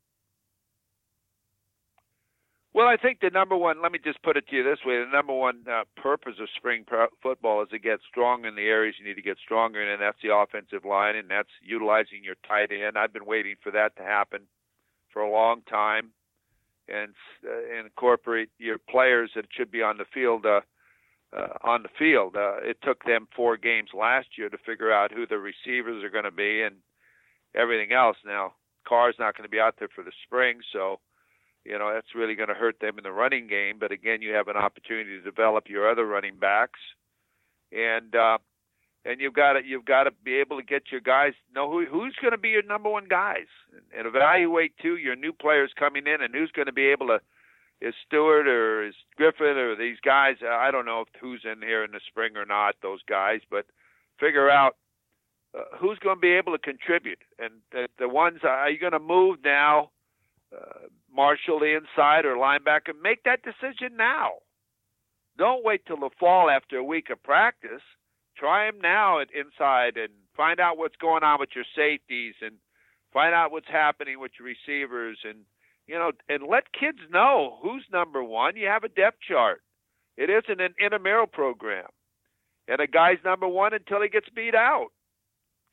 [2.72, 4.99] Well, I think the number one, let me just put it to you this way
[4.99, 8.66] the number one uh, purpose of spring pro- football is to get strong in the
[8.66, 12.24] areas you need to get stronger in, and that's the offensive line, and that's utilizing
[12.24, 12.99] your tight end.
[12.99, 14.41] I've been waiting for that to happen
[15.12, 16.11] for a long time
[16.89, 17.14] and
[17.47, 20.45] uh, incorporate your players that should be on the field.
[20.45, 20.61] Uh,
[21.37, 22.37] uh, on the field.
[22.37, 26.11] Uh, it took them four games last year to figure out who the receivers are
[26.11, 26.76] going to be and
[27.55, 28.16] everything else.
[28.24, 28.55] Now,
[28.87, 31.01] Carr's not going to be out there for the spring, so
[31.64, 33.76] you know that's really going to hurt them in the running game.
[33.80, 36.80] But again, you have an opportunity to develop your other running backs,
[37.72, 38.39] and uh,
[39.05, 41.87] and you've got to you've got to be able to get your guys know who
[41.87, 45.72] who's going to be your number one guys and, and evaluate too your new players
[45.78, 47.20] coming in and who's going to be able to
[47.81, 50.37] is Stewart or is Griffin or these guys.
[50.47, 53.66] I don't know who's in here in the spring or not, those guys, but
[54.18, 54.77] figure out
[55.57, 57.22] uh, who's going to be able to contribute.
[57.39, 59.91] And the, the ones, uh, are you going to move now,
[60.55, 62.93] uh, Marshall the inside or linebacker?
[63.01, 64.31] Make that decision now.
[65.37, 67.83] Don't wait till the fall after a week of practice.
[68.37, 72.57] Try them now at inside and find out what's going on with your safeties and
[73.12, 75.39] find out what's happening with your receivers and
[75.87, 78.57] you know, and let kids know who's number one.
[78.57, 79.62] You have a depth chart.
[80.16, 81.89] It isn't an intramural program.
[82.68, 84.89] And a guy's number one until he gets beat out.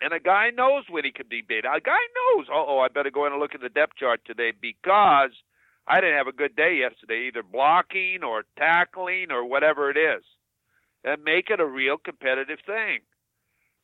[0.02, 1.78] And a guy knows when he can be beat out.
[1.78, 2.02] A guy
[2.36, 5.32] knows, oh, I better go in and look at the depth chart today because
[5.88, 10.24] I didn't have a good day yesterday, either blocking or tackling or whatever it is.
[11.04, 13.00] And make it a real competitive thing.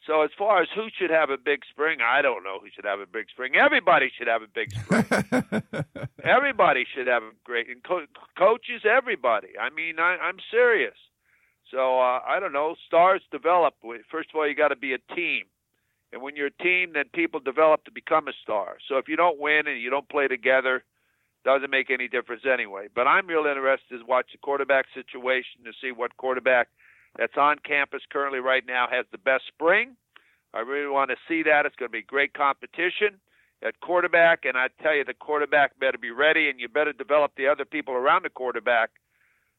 [0.06, 2.86] So as far as who should have a big spring, I don't know who should
[2.86, 3.56] have a big spring.
[3.56, 5.06] Everybody should have a big spring.
[6.24, 8.06] everybody should have a great and co-
[8.38, 8.84] coaches.
[8.86, 9.50] Everybody.
[9.60, 10.96] I mean, I, I'm serious.
[11.72, 12.76] So uh, I don't know.
[12.86, 13.76] Stars develop.
[14.10, 15.44] First of all, you got to be a team,
[16.14, 18.78] and when you're a team, then people develop to become a star.
[18.88, 20.84] So if you don't win and you don't play together,
[21.44, 22.88] doesn't make any difference anyway.
[22.94, 26.70] But I'm real interested to watch the quarterback situation to see what quarterback
[27.18, 29.96] that's on campus currently right now has the best spring.
[30.54, 31.66] I really want to see that.
[31.66, 33.20] It's going to be great competition
[33.64, 37.34] at quarterback, and I tell you, the quarterback better be ready, and you better develop
[37.36, 38.92] the other people around the quarterback.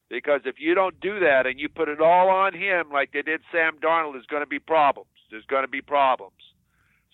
[0.09, 3.21] Because if you don't do that and you put it all on him like they
[3.21, 5.11] did Sam Darnold, there's going to be problems.
[5.29, 6.33] There's going to be problems.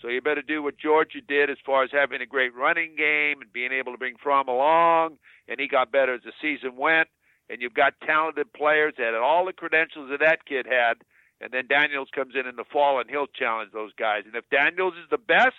[0.01, 3.41] So you better do what Georgia did as far as having a great running game
[3.41, 5.17] and being able to bring Fromm along,
[5.47, 7.09] and he got better as the season went
[7.49, 10.95] and you've got talented players that had all the credentials that that kid had,
[11.41, 14.23] and then Daniels comes in in the fall and he'll challenge those guys.
[14.25, 15.55] And if Daniels is the best,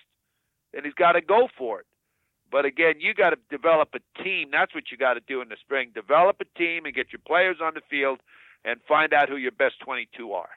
[0.72, 1.87] then he's got to go for it.
[2.51, 4.49] But again, you got to develop a team.
[4.53, 5.91] That's what you got to do in the spring.
[5.95, 8.20] Develop a team and get your players on the field
[8.64, 10.49] and find out who your best 22 are.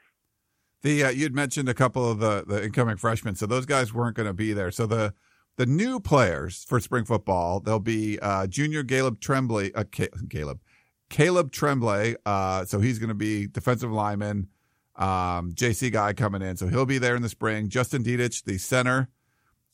[0.82, 4.16] The uh, you'd mentioned a couple of the, the incoming freshmen, so those guys weren't
[4.16, 4.72] going to be there.
[4.72, 5.14] So the
[5.58, 9.84] the new players for spring football, they'll be uh, junior Caleb Tremblay, uh,
[10.30, 10.62] Caleb
[11.10, 12.16] Caleb Tremblay.
[12.26, 14.48] Uh, so he's going to be defensive lineman,
[14.96, 16.58] um, JC guy coming in.
[16.58, 17.70] So he'll be there in the spring.
[17.70, 19.10] Justin Dedich, the center.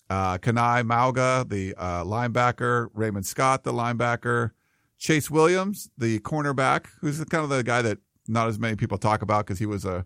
[0.10, 2.90] Uh, Kanai Mauga, the uh, linebacker.
[2.94, 4.52] Raymond Scott, the linebacker.
[4.98, 9.22] Chase Williams, the cornerback, who's kind of the guy that not as many people talk
[9.22, 10.06] about because he was a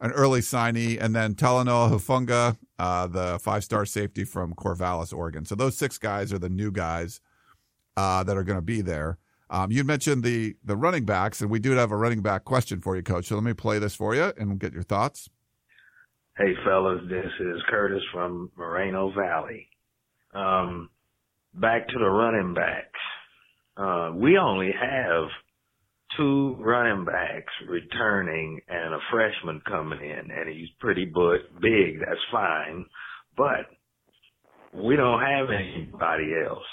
[0.00, 5.44] an early signee, and then Talanoa Hufanga, uh, the five star safety from Corvallis, Oregon.
[5.44, 7.20] So those six guys are the new guys
[7.96, 9.18] uh, that are going to be there.
[9.52, 12.80] Um, you mentioned the the running backs, and we do have a running back question
[12.80, 13.26] for you, Coach.
[13.26, 15.28] So let me play this for you and get your thoughts.
[16.38, 19.68] Hey, fellas, this is Curtis from Moreno Valley.
[20.34, 20.88] Um,
[21.52, 22.98] back to the running backs.
[23.76, 25.24] Uh, we only have
[26.16, 32.00] two running backs returning and a freshman coming in, and he's pretty big.
[32.00, 32.86] That's fine,
[33.36, 33.66] but
[34.72, 36.64] we don't have anybody else.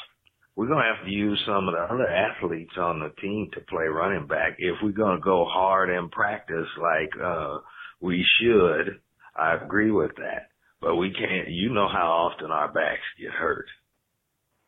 [0.60, 3.86] We're gonna have to use some of the other athletes on the team to play
[3.86, 7.60] running back if we're gonna go hard in practice like uh
[8.02, 9.00] we should.
[9.38, 10.50] I agree with that,
[10.82, 11.48] but we can't.
[11.48, 13.68] You know how often our backs get hurt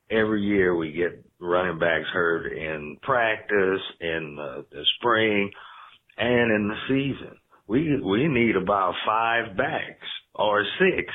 [0.10, 5.52] every year we get running backs hurt in practice, in the, the spring,
[6.18, 7.36] and in the season.
[7.68, 11.12] We we need about five backs or six.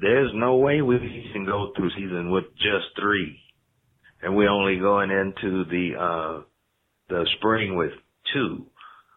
[0.00, 0.98] There's no way we
[1.32, 3.38] can go through season with just three,
[4.22, 6.42] and we're only going into the uh
[7.08, 7.92] the spring with
[8.32, 8.66] two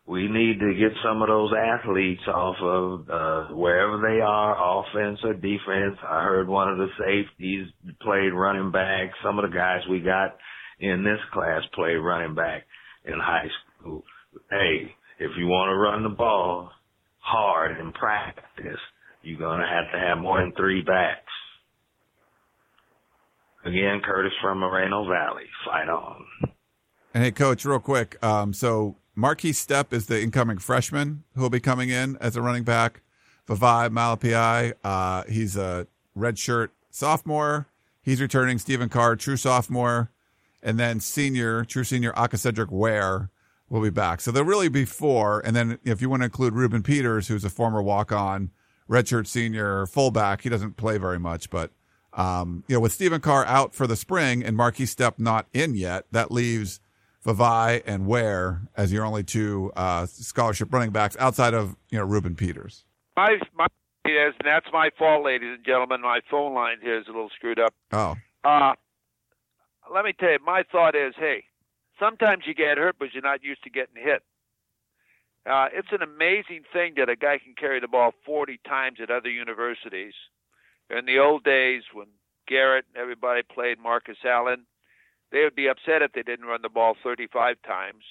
[0.10, 5.20] we need to get some of those athletes off of uh, wherever they are, offense
[5.24, 6.00] or defense.
[6.02, 7.68] I heard one of the safeties
[8.02, 9.12] played running back.
[9.24, 10.36] Some of the guys we got
[10.80, 12.64] in this class played running back
[13.06, 14.04] in high school.
[14.50, 16.72] Hey, if you want to run the ball
[17.20, 18.82] hard in practice,
[19.22, 21.22] you're going to have to have more than three backs.
[23.70, 25.44] Again, Curtis from Moreno Valley.
[25.64, 26.26] Fight on.
[27.14, 28.18] And hey, coach, real quick.
[28.24, 32.42] Um, so Markese Stepp is the incoming freshman who will be coming in as a
[32.42, 33.04] running back.
[33.48, 35.86] Vavae Malepeai, uh, he's a
[36.18, 37.68] redshirt sophomore.
[38.02, 38.58] He's returning.
[38.58, 40.10] Stephen Carr, true sophomore.
[40.64, 43.30] And then senior, true senior, Aca'Cedric Ware
[43.70, 44.20] will be back.
[44.20, 45.42] So there'll really be four.
[45.46, 48.50] And then if you want to include Ruben Peters, who's a former walk on,
[48.90, 51.72] redshirt senior, fullback, he doesn't play very much, but
[52.14, 55.76] um, you know, with Stephen Carr out for the spring and Markese Stepp not in
[55.76, 56.80] yet, that leaves
[57.26, 62.06] Vavae and Ware as your only two uh, scholarship running backs outside of you know
[62.06, 62.86] Ruben Peters.
[63.16, 63.68] My my
[64.06, 66.02] is and that's my fault, ladies and gentlemen.
[66.02, 67.74] My phone line here is a little screwed up.
[67.92, 68.16] Oh.
[68.44, 68.74] Uh,
[69.94, 71.44] let me tell you, my thought is, hey,
[72.00, 74.24] sometimes you get hurt because you're not used to getting hit.
[75.46, 79.10] Uh, it's an amazing thing that a guy can carry the ball 40 times at
[79.10, 80.14] other universities.
[80.90, 82.08] In the old days when
[82.48, 84.66] Garrett and everybody played Marcus Allen,
[85.32, 88.04] they would be upset if they didn't run the ball 35 times.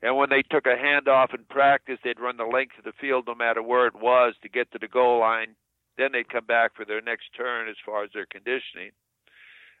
[0.00, 3.24] And when they took a handoff in practice, they'd run the length of the field
[3.26, 5.56] no matter where it was to get to the goal line.
[5.98, 8.92] Then they'd come back for their next turn as far as their conditioning.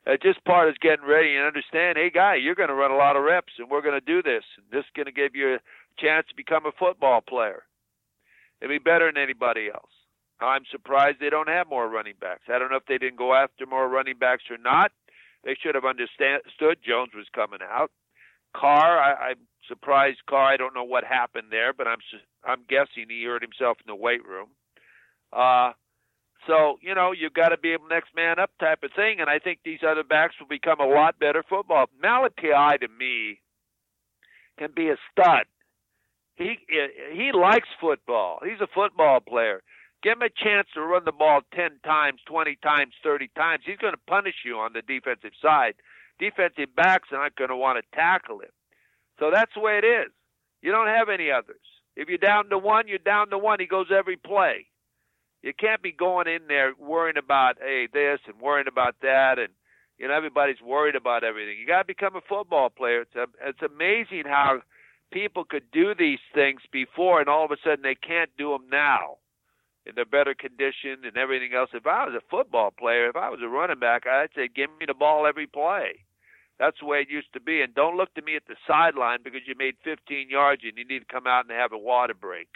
[0.06, 2.96] Uh, just part is getting ready and understand, hey, guy, you're going to run a
[2.96, 4.44] lot of reps, and we're going to do this.
[4.56, 5.58] And this is going to give you a
[5.98, 7.62] chance to become a football player
[8.60, 9.90] and be better than anybody else.
[10.40, 12.42] I'm surprised they don't have more running backs.
[12.48, 14.92] I don't know if they didn't go after more running backs or not.
[15.44, 17.90] They should have understood Jones was coming out.
[18.56, 20.52] Carr, I, I'm surprised Carr.
[20.52, 21.98] I don't know what happened there, but I'm
[22.44, 24.48] I'm guessing he hurt himself in the weight room.
[25.32, 25.72] Uh,
[26.46, 29.28] so you know you've got to be able next man up type of thing, and
[29.28, 31.86] I think these other backs will become a lot better football.
[32.02, 33.40] Malepeai to me
[34.58, 35.44] can be a stud.
[36.36, 36.56] He
[37.12, 38.40] he likes football.
[38.44, 39.62] He's a football player.
[40.02, 43.64] Give him a chance to run the ball 10 times, 20 times, 30 times.
[43.66, 45.74] He's going to punish you on the defensive side.
[46.18, 48.50] Defensive backs are not going to want to tackle him.
[49.18, 50.12] So that's the way it is.
[50.62, 51.56] You don't have any others.
[51.96, 53.58] If you're down to one, you're down to one.
[53.58, 54.66] He goes every play.
[55.42, 59.50] You can't be going in there worrying about hey this and worrying about that, and
[59.96, 61.56] you know everybody's worried about everything.
[61.60, 63.02] You got to become a football player.
[63.02, 64.62] It's a, it's amazing how
[65.12, 68.66] people could do these things before, and all of a sudden they can't do them
[68.70, 69.18] now
[69.88, 71.70] in their better condition and everything else.
[71.72, 74.70] If I was a football player, if I was a running back, I'd say give
[74.78, 76.04] me the ball every play.
[76.58, 77.62] That's the way it used to be.
[77.62, 80.84] And don't look to me at the sideline because you made 15 yards and you
[80.84, 82.48] need to come out and have a water break.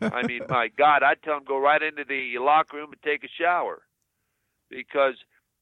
[0.00, 3.24] I mean, my God, I'd tell them go right into the locker room and take
[3.24, 3.82] a shower
[4.70, 5.14] because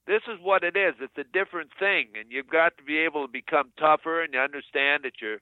[0.07, 0.95] this is what it is.
[1.01, 4.41] It's a different thing, and you've got to be able to become tougher and you
[4.41, 5.41] understand that you're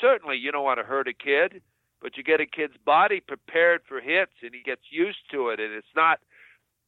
[0.00, 1.60] certainly you don't want to hurt a kid
[2.04, 5.58] but you get a kid's body prepared for hits and he gets used to it
[5.58, 6.20] and it's not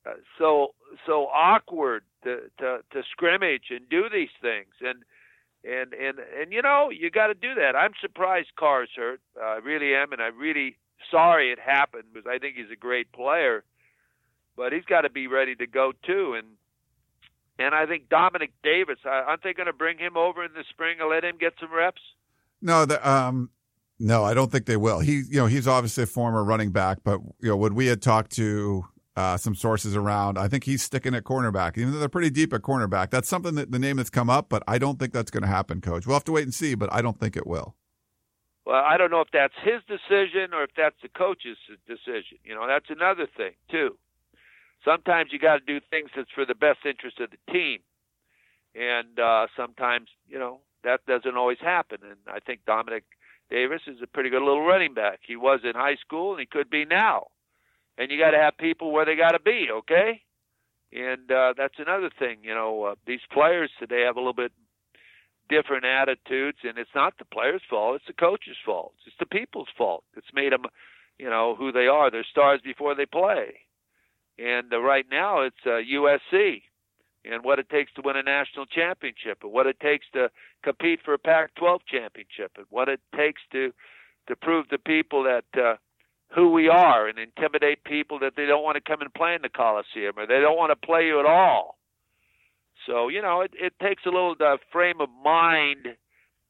[0.06, 0.74] uh, so
[1.06, 5.02] so awkward to, to to scrimmage and do these things and
[5.64, 7.74] and and and you know you got to do that.
[7.74, 9.20] I'm surprised Carr's hurt.
[9.40, 10.76] Uh, I really am, and I'm really
[11.10, 13.64] sorry it happened because I think he's a great player,
[14.54, 16.34] but he's got to be ready to go too.
[16.36, 16.46] And
[17.58, 20.98] and I think Dominic Davis, aren't they going to bring him over in the spring
[21.00, 22.02] and let him get some reps?
[22.62, 23.50] No, the um
[23.98, 25.00] no, I don't think they will.
[25.00, 28.02] He, you know, he's obviously a former running back, but you know, when we had
[28.02, 28.84] talked to
[29.16, 32.52] uh, some sources around, I think he's sticking at cornerback, even though they're pretty deep
[32.52, 33.10] at cornerback.
[33.10, 35.48] That's something that the name that's come up, but I don't think that's going to
[35.48, 36.06] happen, Coach.
[36.06, 37.74] We'll have to wait and see, but I don't think it will.
[38.66, 42.38] Well, I don't know if that's his decision or if that's the coach's decision.
[42.44, 43.96] You know, that's another thing too.
[44.84, 47.78] Sometimes you got to do things that's for the best interest of the team,
[48.74, 51.98] and uh, sometimes you know that doesn't always happen.
[52.02, 53.04] And I think Dominic
[53.50, 55.20] Davis is a pretty good little running back.
[55.26, 57.28] He was in high school, and he could be now.
[57.98, 60.22] And you got to have people where they got to be, okay?
[60.92, 62.38] And uh, that's another thing.
[62.42, 64.52] You know, uh, these players today have a little bit
[65.48, 68.94] different attitudes, and it's not the players' fault; it's the coach's fault.
[69.06, 70.04] It's the people's fault.
[70.16, 70.64] It's made them,
[71.18, 72.10] you know, who they are.
[72.10, 73.60] They're stars before they play.
[74.38, 76.62] And uh, right now, it's uh, USC
[77.30, 80.30] and what it takes to win a national championship, and what it takes to
[80.62, 83.72] compete for a Pac-12 championship, and what it takes to
[84.28, 85.76] to prove to people that uh,
[86.34, 89.42] who we are and intimidate people that they don't want to come and play in
[89.42, 91.78] the Coliseum or they don't want to play you at all.
[92.86, 95.88] So you know, it, it takes a little uh, frame of mind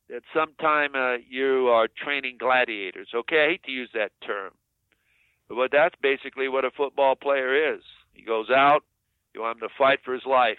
[0.08, 3.08] that sometime uh, you are training gladiators.
[3.14, 4.52] Okay, I hate to use that term,
[5.48, 7.82] but that's basically what a football player is.
[8.12, 8.82] He goes out,
[9.36, 10.58] you want him to fight for his life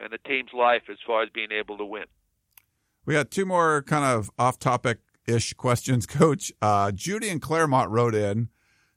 [0.00, 2.04] and the team's life as far as being able to win.
[3.06, 6.52] We got two more kind of off-topic ish questions, Coach.
[6.60, 8.48] Uh, Judy and Claremont wrote in.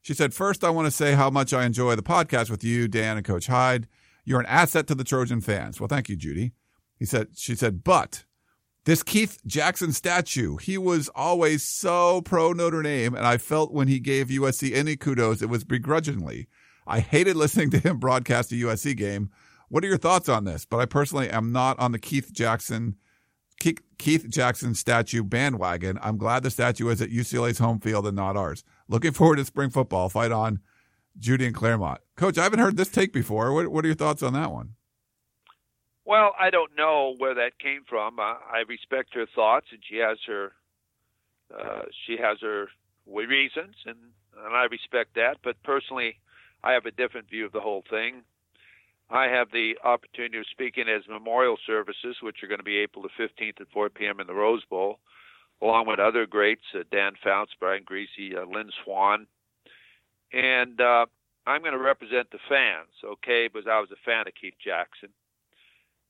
[0.02, 2.88] She said, First, I want to say how much I enjoy the podcast with you,
[2.88, 3.86] Dan, and Coach Hyde.
[4.24, 5.80] You're an asset to the Trojan fans.
[5.80, 6.52] Well, thank you, Judy.
[6.98, 8.24] He said, She said, but
[8.84, 13.88] this Keith Jackson statue, he was always so pro Notre Dame, and I felt when
[13.88, 16.48] he gave USC any kudos, it was begrudgingly.
[16.86, 19.30] I hated listening to him broadcast a USC game.
[19.68, 20.64] What are your thoughts on this?
[20.64, 22.96] But I personally am not on the Keith Jackson
[23.98, 25.98] Keith Jackson statue bandwagon.
[26.02, 28.64] I'm glad the statue is at UCLA's home field and not ours.
[28.88, 30.08] Looking forward to spring football.
[30.08, 30.58] Fight on,
[31.18, 32.00] Judy and Claremont.
[32.16, 33.52] Coach, I haven't heard this take before.
[33.52, 34.74] What, what are your thoughts on that one?
[36.04, 38.18] Well, I don't know where that came from.
[38.18, 40.52] Uh, I respect her thoughts, and she has her
[41.56, 42.68] uh, she has her
[43.06, 43.96] reasons, and
[44.44, 45.38] and I respect that.
[45.42, 46.16] But personally,
[46.64, 48.22] I have a different view of the whole thing.
[49.10, 53.04] I have the opportunity of speaking as memorial services, which are going to be April
[53.04, 54.18] the 15th at 4 p.m.
[54.18, 54.98] in the Rose Bowl,
[55.60, 59.26] along with other greats, uh, Dan Fouts, Brian Griese, uh, Lynn Swann.
[60.32, 61.04] And uh,
[61.46, 65.10] I'm going to represent the fans, okay, because I was a fan of Keith Jackson.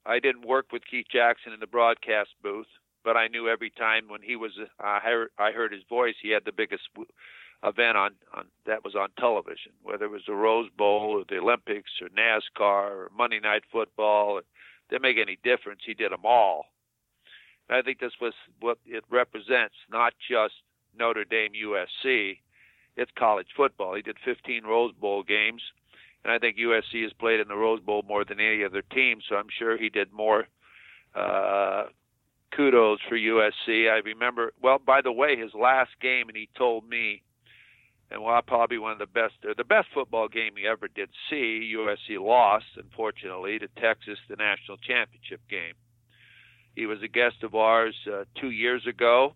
[0.07, 2.69] I didn't work with Keith Jackson in the broadcast booth,
[3.03, 6.15] but I knew every time when he was, uh, I heard, I heard his voice,
[6.23, 6.85] he had the biggest
[7.65, 11.39] event on, on that was on television, whether it was the Rose Bowl or the
[11.39, 14.39] Olympics or NASCAR or Monday Night Football.
[14.39, 14.47] It
[14.91, 15.81] didn't make any difference.
[15.85, 16.67] He did them all.
[17.69, 20.55] And I think this was what it represents, not just
[20.99, 22.39] Notre Dame USC.
[22.97, 23.95] It's college football.
[23.95, 25.63] He did 15 Rose Bowl games,
[26.23, 29.19] and I think USC has played in the Rose Bowl more than any other team.
[29.29, 30.47] So I'm sure he did more
[31.15, 31.85] uh,
[32.55, 33.91] kudos for USC.
[33.91, 37.23] I remember, well, by the way, his last game, and he told me
[38.15, 41.75] and well, probably one of the best, the best football game he ever did see.
[41.77, 45.75] USC lost, unfortunately, to Texas, the national championship game.
[46.77, 49.35] He was a guest of ours uh, two years ago.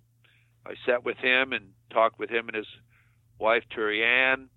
[0.65, 2.69] I sat with him and talked with him and his
[3.41, 4.49] wife, Turi Ann,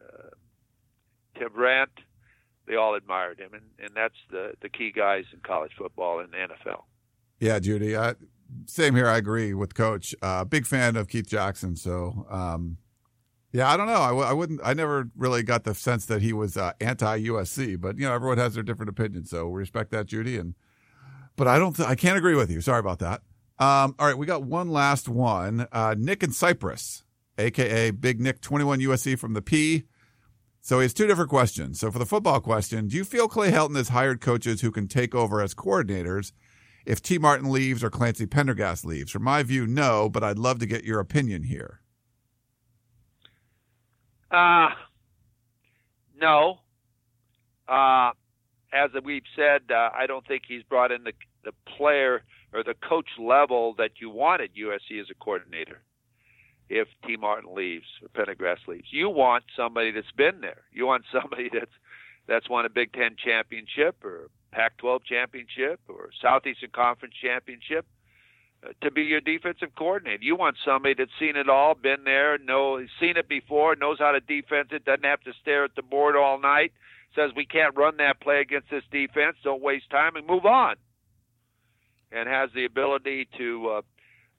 [0.00, 0.28] uh,
[1.38, 1.90] Tim Brant,
[2.66, 6.32] they all admired him, and, and that's the the key guys in college football and
[6.32, 6.82] NFL.
[7.40, 7.96] Yeah, Judy.
[7.96, 8.14] I,
[8.66, 9.08] same here.
[9.08, 10.14] I agree with Coach.
[10.20, 11.76] Uh, big fan of Keith Jackson.
[11.76, 12.78] So, um,
[13.52, 14.00] yeah, I don't know.
[14.00, 14.60] I w- I wouldn't.
[14.62, 18.12] I never really got the sense that he was uh, anti USC, but you know,
[18.12, 19.30] everyone has their different opinions.
[19.30, 20.54] So respect that, Judy, and
[21.38, 21.74] but I don't.
[21.74, 22.60] Th- I can't agree with you.
[22.60, 23.22] Sorry about that.
[23.58, 25.66] Um, all right, we got one last one.
[25.72, 27.04] Uh, Nick in Cyprus,
[27.38, 29.84] aka Big Nick, 21 USC from the P.
[30.60, 31.80] So he has two different questions.
[31.80, 34.86] So for the football question, do you feel Clay Helton has hired coaches who can
[34.86, 36.32] take over as coordinators
[36.84, 39.10] if Tee Martin leaves or Clancy Pendergast leaves?
[39.10, 41.80] From my view, no, but I'd love to get your opinion here.
[44.30, 44.68] Uh,
[46.20, 46.58] no.
[47.66, 48.10] Uh,
[48.72, 51.12] as we've said, uh, I don't think he's brought in the
[51.48, 52.22] the player
[52.52, 55.80] or the coach level that you want at USC as a coordinator.
[56.68, 60.62] If Tee Martin leaves or Pendergast leaves, you want somebody that's been there.
[60.72, 61.72] You want somebody that's
[62.26, 67.86] that's won a Big Ten championship or Pac-12 championship or Southeastern Conference championship
[68.62, 70.22] uh, to be your defensive coordinator.
[70.22, 74.12] You want somebody that's seen it all, been there, know seen it before, knows how
[74.12, 76.72] to defense it, doesn't have to stare at the board all night.
[77.16, 79.36] Says we can't run that play against this defense.
[79.42, 80.76] Don't waste time and move on
[82.12, 83.82] and has the ability to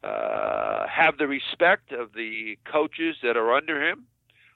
[0.04, 4.06] uh, uh, have the respect of the coaches that are under him,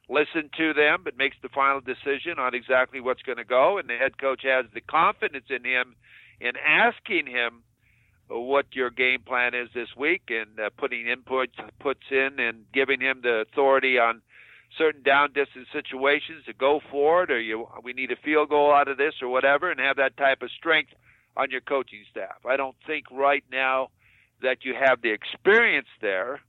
[0.09, 3.77] listen to them, but makes the final decision on exactly what's going to go.
[3.77, 5.95] And the head coach has the confidence in him
[6.39, 7.63] in asking him
[8.29, 11.49] what your game plan is this week and uh, putting input
[11.79, 14.21] puts in and giving him the authority on
[14.77, 18.73] certain down distance situations to go for it or you we need a field goal
[18.73, 20.91] out of this or whatever and have that type of strength
[21.35, 22.45] on your coaching staff.
[22.47, 23.89] I don't think right now
[24.41, 26.41] that you have the experience there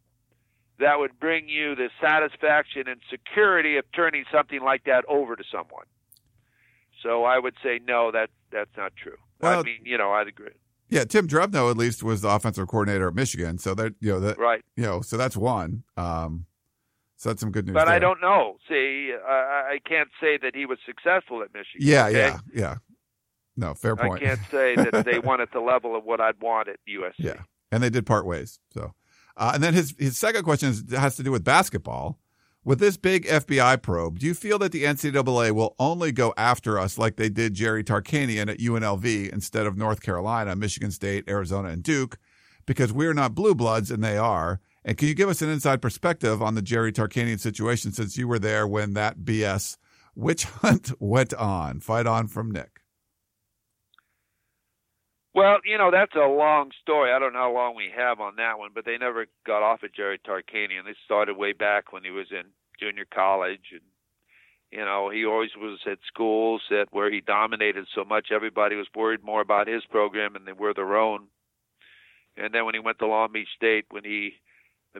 [0.80, 5.44] that would bring you the satisfaction and security of turning something like that over to
[5.50, 5.86] someone.
[7.02, 9.16] So I would say no, that that's not true.
[9.40, 10.48] Well, I mean, you know, I'd agree.
[10.88, 14.20] Yeah, Tim Drevno at least was the offensive coordinator at Michigan, so that you know
[14.20, 14.62] that right.
[14.76, 15.84] You know, so that's one.
[15.96, 16.46] Um,
[17.16, 17.74] so that's some good news.
[17.74, 17.94] But there.
[17.94, 18.56] I don't know.
[18.68, 21.80] See, I, I can't say that he was successful at Michigan.
[21.80, 22.18] Yeah, okay?
[22.18, 22.74] yeah, yeah.
[23.56, 24.22] No, fair point.
[24.22, 27.14] I can't say that they won at the level of what I'd want at USC.
[27.18, 28.58] Yeah, and they did part ways.
[28.72, 28.94] So,
[29.36, 32.18] uh, and then his his second question is, has to do with basketball.
[32.66, 36.78] With this big FBI probe, do you feel that the NCAA will only go after
[36.78, 41.68] us like they did Jerry Tarkanian at UNLV instead of North Carolina, Michigan State, Arizona,
[41.68, 42.16] and Duke,
[42.64, 44.62] because we're not blue bloods and they are?
[44.82, 48.26] And can you give us an inside perspective on the Jerry Tarkanian situation since you
[48.26, 49.76] were there when that BS
[50.14, 51.80] witch hunt went on?
[51.80, 52.73] Fight on from Nick.
[55.34, 57.12] Well, you know, that's a long story.
[57.12, 59.82] I don't know how long we have on that one, but they never got off
[59.82, 60.84] of Jerry Tarkanian.
[60.84, 62.44] They started way back when he was in
[62.78, 63.80] junior college and
[64.70, 68.88] you know, he always was at schools that where he dominated so much everybody was
[68.92, 71.28] worried more about his program than they were their own.
[72.36, 74.32] And then when he went to Long Beach State when he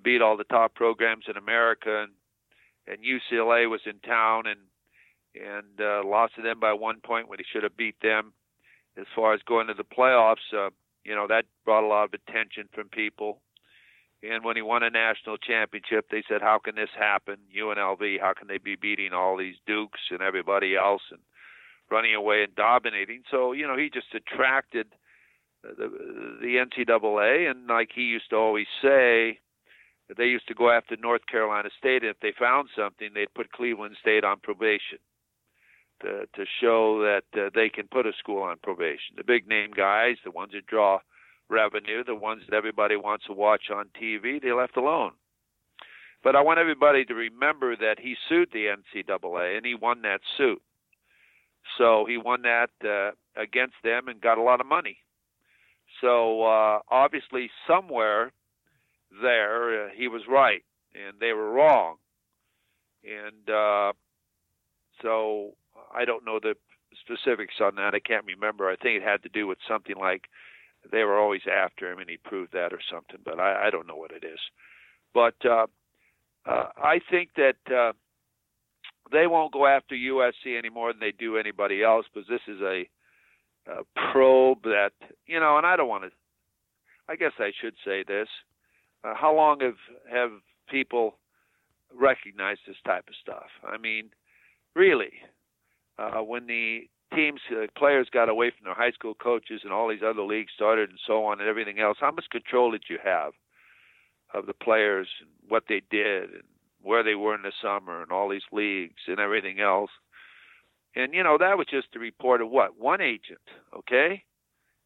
[0.05, 2.13] beat all the top programs in America and
[2.87, 4.61] and UCLA was in town and
[5.35, 8.33] and uh, lost to them by one point when he should have beat them
[8.97, 10.71] as far as going to the playoffs, uh,
[11.05, 13.41] you know, that brought a lot of attention from people.
[14.23, 17.37] And when he won a national championship, they said, "How can this happen?
[17.55, 18.19] UNLV?
[18.21, 21.21] How can they be beating all these Dukes and everybody else and
[21.91, 24.95] running away and dominating?" So you know, he just attracted
[25.63, 29.41] the the NCAA, and like he used to always say,
[30.17, 33.53] they used to go after North Carolina State, and if they found something, they'd put
[33.53, 34.99] Cleveland State on probation
[36.03, 39.17] to, to show that uh, they can put a school on probation.
[39.17, 40.99] The big name guys, the ones that draw
[41.49, 45.13] revenue, the ones that everybody wants to watch on TV, they left alone.
[46.23, 50.21] But I want everybody to remember that he sued the NCAA and he won that
[50.39, 50.63] suit.
[51.79, 54.99] So he won that uh, against them and got a lot of money.
[56.01, 58.33] So uh, obviously, somewhere
[59.23, 60.65] there, uh, he was right
[60.95, 61.97] and they were wrong.
[63.05, 63.93] And uh,
[65.03, 65.53] so
[65.95, 66.55] I don't know the
[67.01, 67.95] specifics on that.
[67.95, 68.69] I can't remember.
[68.69, 70.23] I think it had to do with something like
[70.91, 73.87] they were always after him and he proved that or something, but I, I don't
[73.87, 74.39] know what it is.
[75.13, 75.67] But uh,
[76.47, 77.93] uh, I think that uh,
[79.13, 82.61] they won't go after USC any more than they do anybody else because this is
[82.61, 82.89] a,
[83.71, 84.93] a probe that,
[85.27, 86.11] you know, and I don't want to,
[87.09, 88.29] I guess I should say this.
[89.05, 89.77] Uh, how long have,
[90.11, 90.31] have
[90.69, 91.19] people
[91.95, 93.49] recognized this type of stuff?
[93.67, 94.11] I mean,
[94.75, 95.13] really,
[95.99, 99.89] uh, when the teams, uh, players got away from their high school coaches and all
[99.89, 102.99] these other leagues started and so on and everything else, how much control did you
[103.03, 103.33] have
[104.33, 106.43] of the players and what they did and
[106.83, 109.91] where they were in the summer and all these leagues and everything else?
[110.97, 113.41] And you know that was just the report of what one agent,
[113.77, 114.23] okay?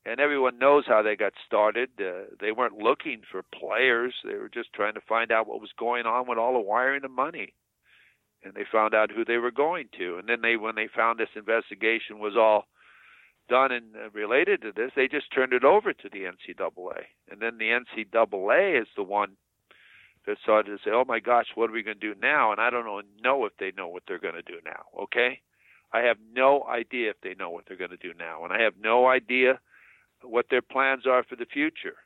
[0.06, 1.90] And everyone knows how they got started.
[2.00, 5.70] Uh, they weren't looking for players; they were just trying to find out what was
[5.78, 7.52] going on with all the wiring of money
[8.44, 10.18] and they found out who they were going to.
[10.18, 12.64] And then they, when they found this investigation was all
[13.48, 17.40] done and uh, related to this, they just turned it over to the NCAA, and
[17.40, 19.36] then the NCAA is the one
[20.26, 22.60] that started to say, "Oh my gosh, what are we going to do now?" And
[22.60, 24.84] I don't know if they know what they're going to do now.
[25.04, 25.40] Okay,
[25.92, 28.60] I have no idea if they know what they're going to do now, and I
[28.62, 29.60] have no idea
[30.22, 31.96] what their plans are for the future.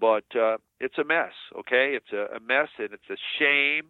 [0.00, 1.32] But uh, it's a mess.
[1.58, 3.88] Okay, it's a, a mess, and it's a shame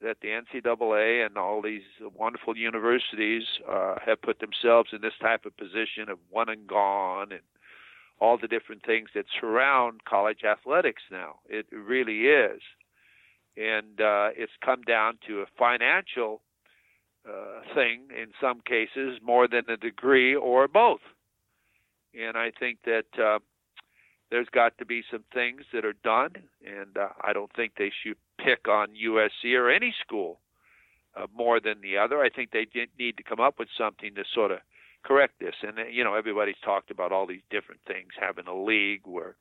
[0.00, 1.82] that the NCAA and all these
[2.16, 7.32] wonderful universities uh, have put themselves in this type of position of one and gone
[7.32, 7.42] and
[8.20, 11.36] all the different things that surround college athletics now.
[11.48, 12.60] It really is.
[13.56, 16.42] And uh, it's come down to a financial
[17.28, 21.00] uh, thing in some cases more than a degree or both.
[22.18, 23.40] And I think that uh,
[24.30, 26.32] there's got to be some things that are done,
[26.64, 30.40] and uh, I don't think they should pick on USC or any school
[31.16, 32.20] uh, more than the other.
[32.20, 32.66] I think they
[32.98, 34.58] need to come up with something to sort of
[35.04, 35.54] correct this.
[35.62, 39.36] And uh, you know, everybody's talked about all these different things, having a league where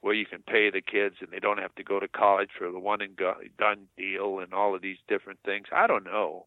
[0.00, 2.70] where you can pay the kids and they don't have to go to college for
[2.70, 3.18] the one and
[3.58, 5.66] done deal and all of these different things.
[5.72, 6.46] I don't know.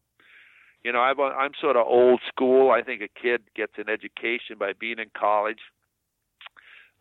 [0.82, 2.70] You know, I'm I'm sort of old school.
[2.70, 5.60] I think a kid gets an education by being in college,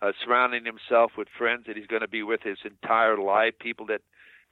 [0.01, 3.85] uh, surrounding himself with friends that he's going to be with his entire life, people
[3.87, 4.01] that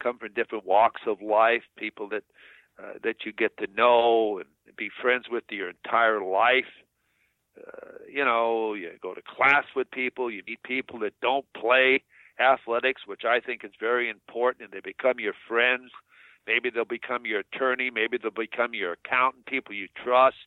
[0.02, 2.24] come from different walks of life, people that
[2.80, 4.48] uh, that you get to know and
[4.78, 6.72] be friends with your entire life.
[7.58, 12.02] Uh, you know, you go to class with people, you meet people that don't play
[12.40, 15.92] athletics, which I think is very important, and they become your friends.
[16.48, 20.38] Maybe they'll become your attorney, maybe they'll become your accountant, people you trust.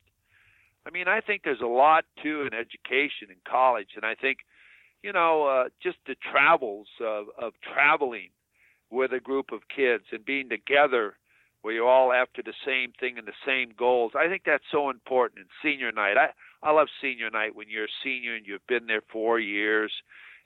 [0.87, 4.39] I mean, I think there's a lot to an education in college, and I think,
[5.03, 8.31] you know, uh, just the travels of, of traveling
[8.93, 11.15] with a group of kids and being together
[11.63, 14.13] where you're all after the same thing and the same goals.
[14.15, 16.17] I think that's so important in senior night.
[16.17, 16.31] I
[16.63, 19.93] I love senior night when you're a senior and you've been there four years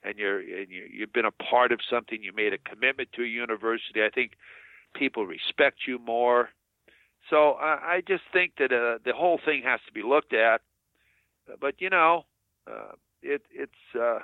[0.02, 2.22] and you're and you, you've been a part of something.
[2.22, 4.02] You made a commitment to a university.
[4.02, 4.32] I think
[4.94, 6.50] people respect you more.
[7.28, 10.60] So I, I just think that uh, the whole thing has to be looked at.
[11.60, 12.24] But you know,
[12.70, 12.92] uh,
[13.22, 14.20] it it's uh,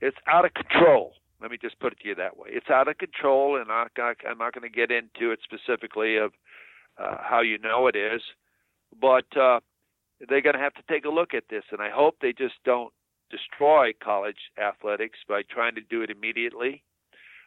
[0.00, 1.14] it's out of control.
[1.40, 2.50] Let me just put it to you that way.
[2.52, 3.88] It's out of control, and I'm
[4.38, 6.32] not going to get into it specifically of
[6.98, 8.20] uh, how you know it is,
[9.00, 9.60] but uh,
[10.28, 12.56] they're going to have to take a look at this, and I hope they just
[12.64, 12.92] don't
[13.30, 16.82] destroy college athletics by trying to do it immediately.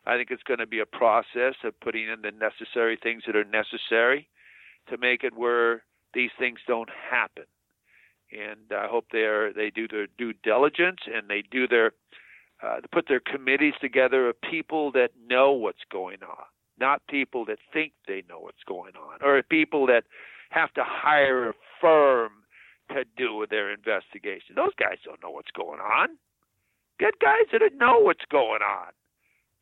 [0.06, 3.36] I think it's going to be a process of putting in the necessary things that
[3.36, 4.28] are necessary
[4.90, 5.84] to make it where
[6.14, 7.46] these things don't happen.
[8.32, 11.92] And I hope they they do their due diligence and they do their
[12.64, 16.46] uh, to put their committees together of people that know what's going on,
[16.80, 20.04] not people that think they know what's going on, or people that
[20.50, 22.32] have to hire a firm
[22.90, 24.56] to do their investigation.
[24.56, 26.10] Those guys don't know what's going on.
[27.00, 28.92] Get guys that know what's going on.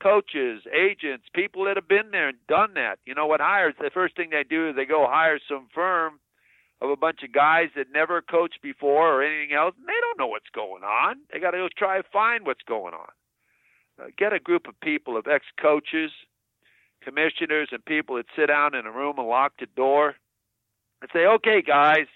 [0.01, 2.97] Coaches, agents, people that have been there and done that.
[3.05, 3.75] You know what hires?
[3.79, 6.19] The first thing they do is they go hire some firm
[6.81, 9.75] of a bunch of guys that never coached before or anything else.
[9.77, 11.17] And they don't know what's going on.
[11.31, 13.09] They got to go try to find what's going on.
[14.01, 16.11] Uh, get a group of people of ex-coaches,
[17.03, 20.15] commissioners, and people that sit down in a room and lock the door
[21.01, 22.07] and say, "Okay, guys,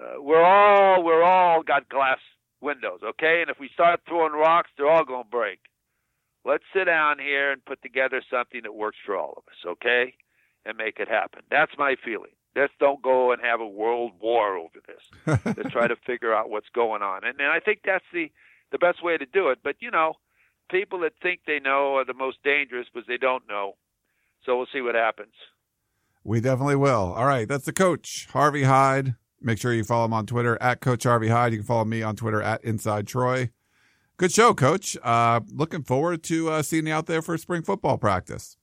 [0.00, 2.18] uh, we're all we're all got glass
[2.60, 3.42] windows, okay?
[3.42, 5.60] And if we start throwing rocks, they're all going to break.
[6.44, 10.14] Let's sit down here and put together something that works for all of us, okay?
[10.64, 11.42] And make it happen.
[11.50, 12.32] That's my feeling.
[12.56, 15.38] Let's don't go and have a world war over this.
[15.56, 17.24] Let's try to figure out what's going on.
[17.24, 18.30] And, and I think that's the
[18.72, 19.58] the best way to do it.
[19.62, 20.14] But you know,
[20.70, 23.76] people that think they know are the most dangerous because they don't know.
[24.44, 25.34] So we'll see what happens.
[26.24, 27.12] We definitely will.
[27.14, 29.14] All right, that's the coach, Harvey Hyde.
[29.40, 31.52] Make sure you follow him on Twitter at Coach Harvey Hyde.
[31.52, 33.50] You can follow me on Twitter at Inside Troy.
[34.16, 34.96] Good show, Coach.
[35.02, 38.56] Uh, looking forward to uh, seeing you out there for spring football practice.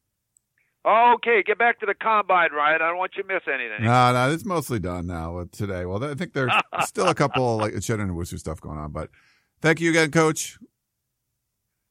[0.85, 2.81] Okay, get back to the combine, Ryan.
[2.81, 3.85] I don't want you to miss anything.
[3.85, 5.85] No, no, it's mostly done now today.
[5.85, 6.51] Well, I think there's
[6.83, 9.09] still a couple like Cheddar and Wusu stuff going on, but
[9.61, 10.59] thank you again, Coach.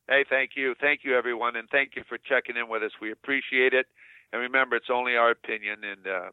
[0.09, 2.91] Hey, thank you, thank you, everyone, and thank you for checking in with us.
[3.01, 3.87] We appreciate it,
[4.31, 6.31] and remember, it's only our opinion, and uh,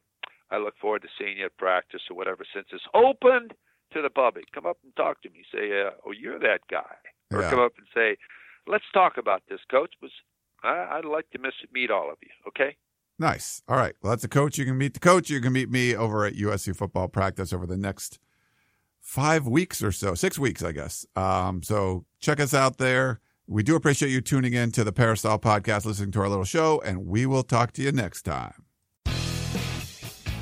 [0.52, 3.54] I look forward to seeing you at practice or whatever since it's opened
[3.94, 4.52] to the public.
[4.52, 5.46] Come up and talk to me.
[5.50, 6.96] Say, uh, "Oh, you're that guy,"
[7.32, 7.50] or yeah.
[7.50, 8.18] come up and say,
[8.68, 10.12] "Let's talk about this, Coach." Was
[10.64, 12.30] I, would like to miss, meet all of you.
[12.48, 12.76] Okay.
[13.18, 13.62] Nice.
[13.68, 13.94] All right.
[14.02, 14.58] Well, that's a coach.
[14.58, 15.30] You can meet the coach.
[15.30, 18.20] You can meet me over at USC football practice over the next
[19.02, 21.06] five weeks or so, six weeks, I guess.
[21.16, 23.20] Um, so check us out there.
[23.48, 26.82] We do appreciate you tuning in to the Peristyle podcast, listening to our little show,
[26.86, 28.66] and we will talk to you next time.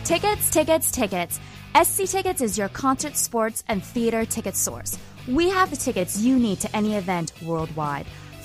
[0.04, 1.40] Tickets, tickets, tickets.
[1.82, 4.98] SC Tickets is your concert, sports, and theater ticket source.
[5.28, 8.08] We have the tickets you need to any event worldwide.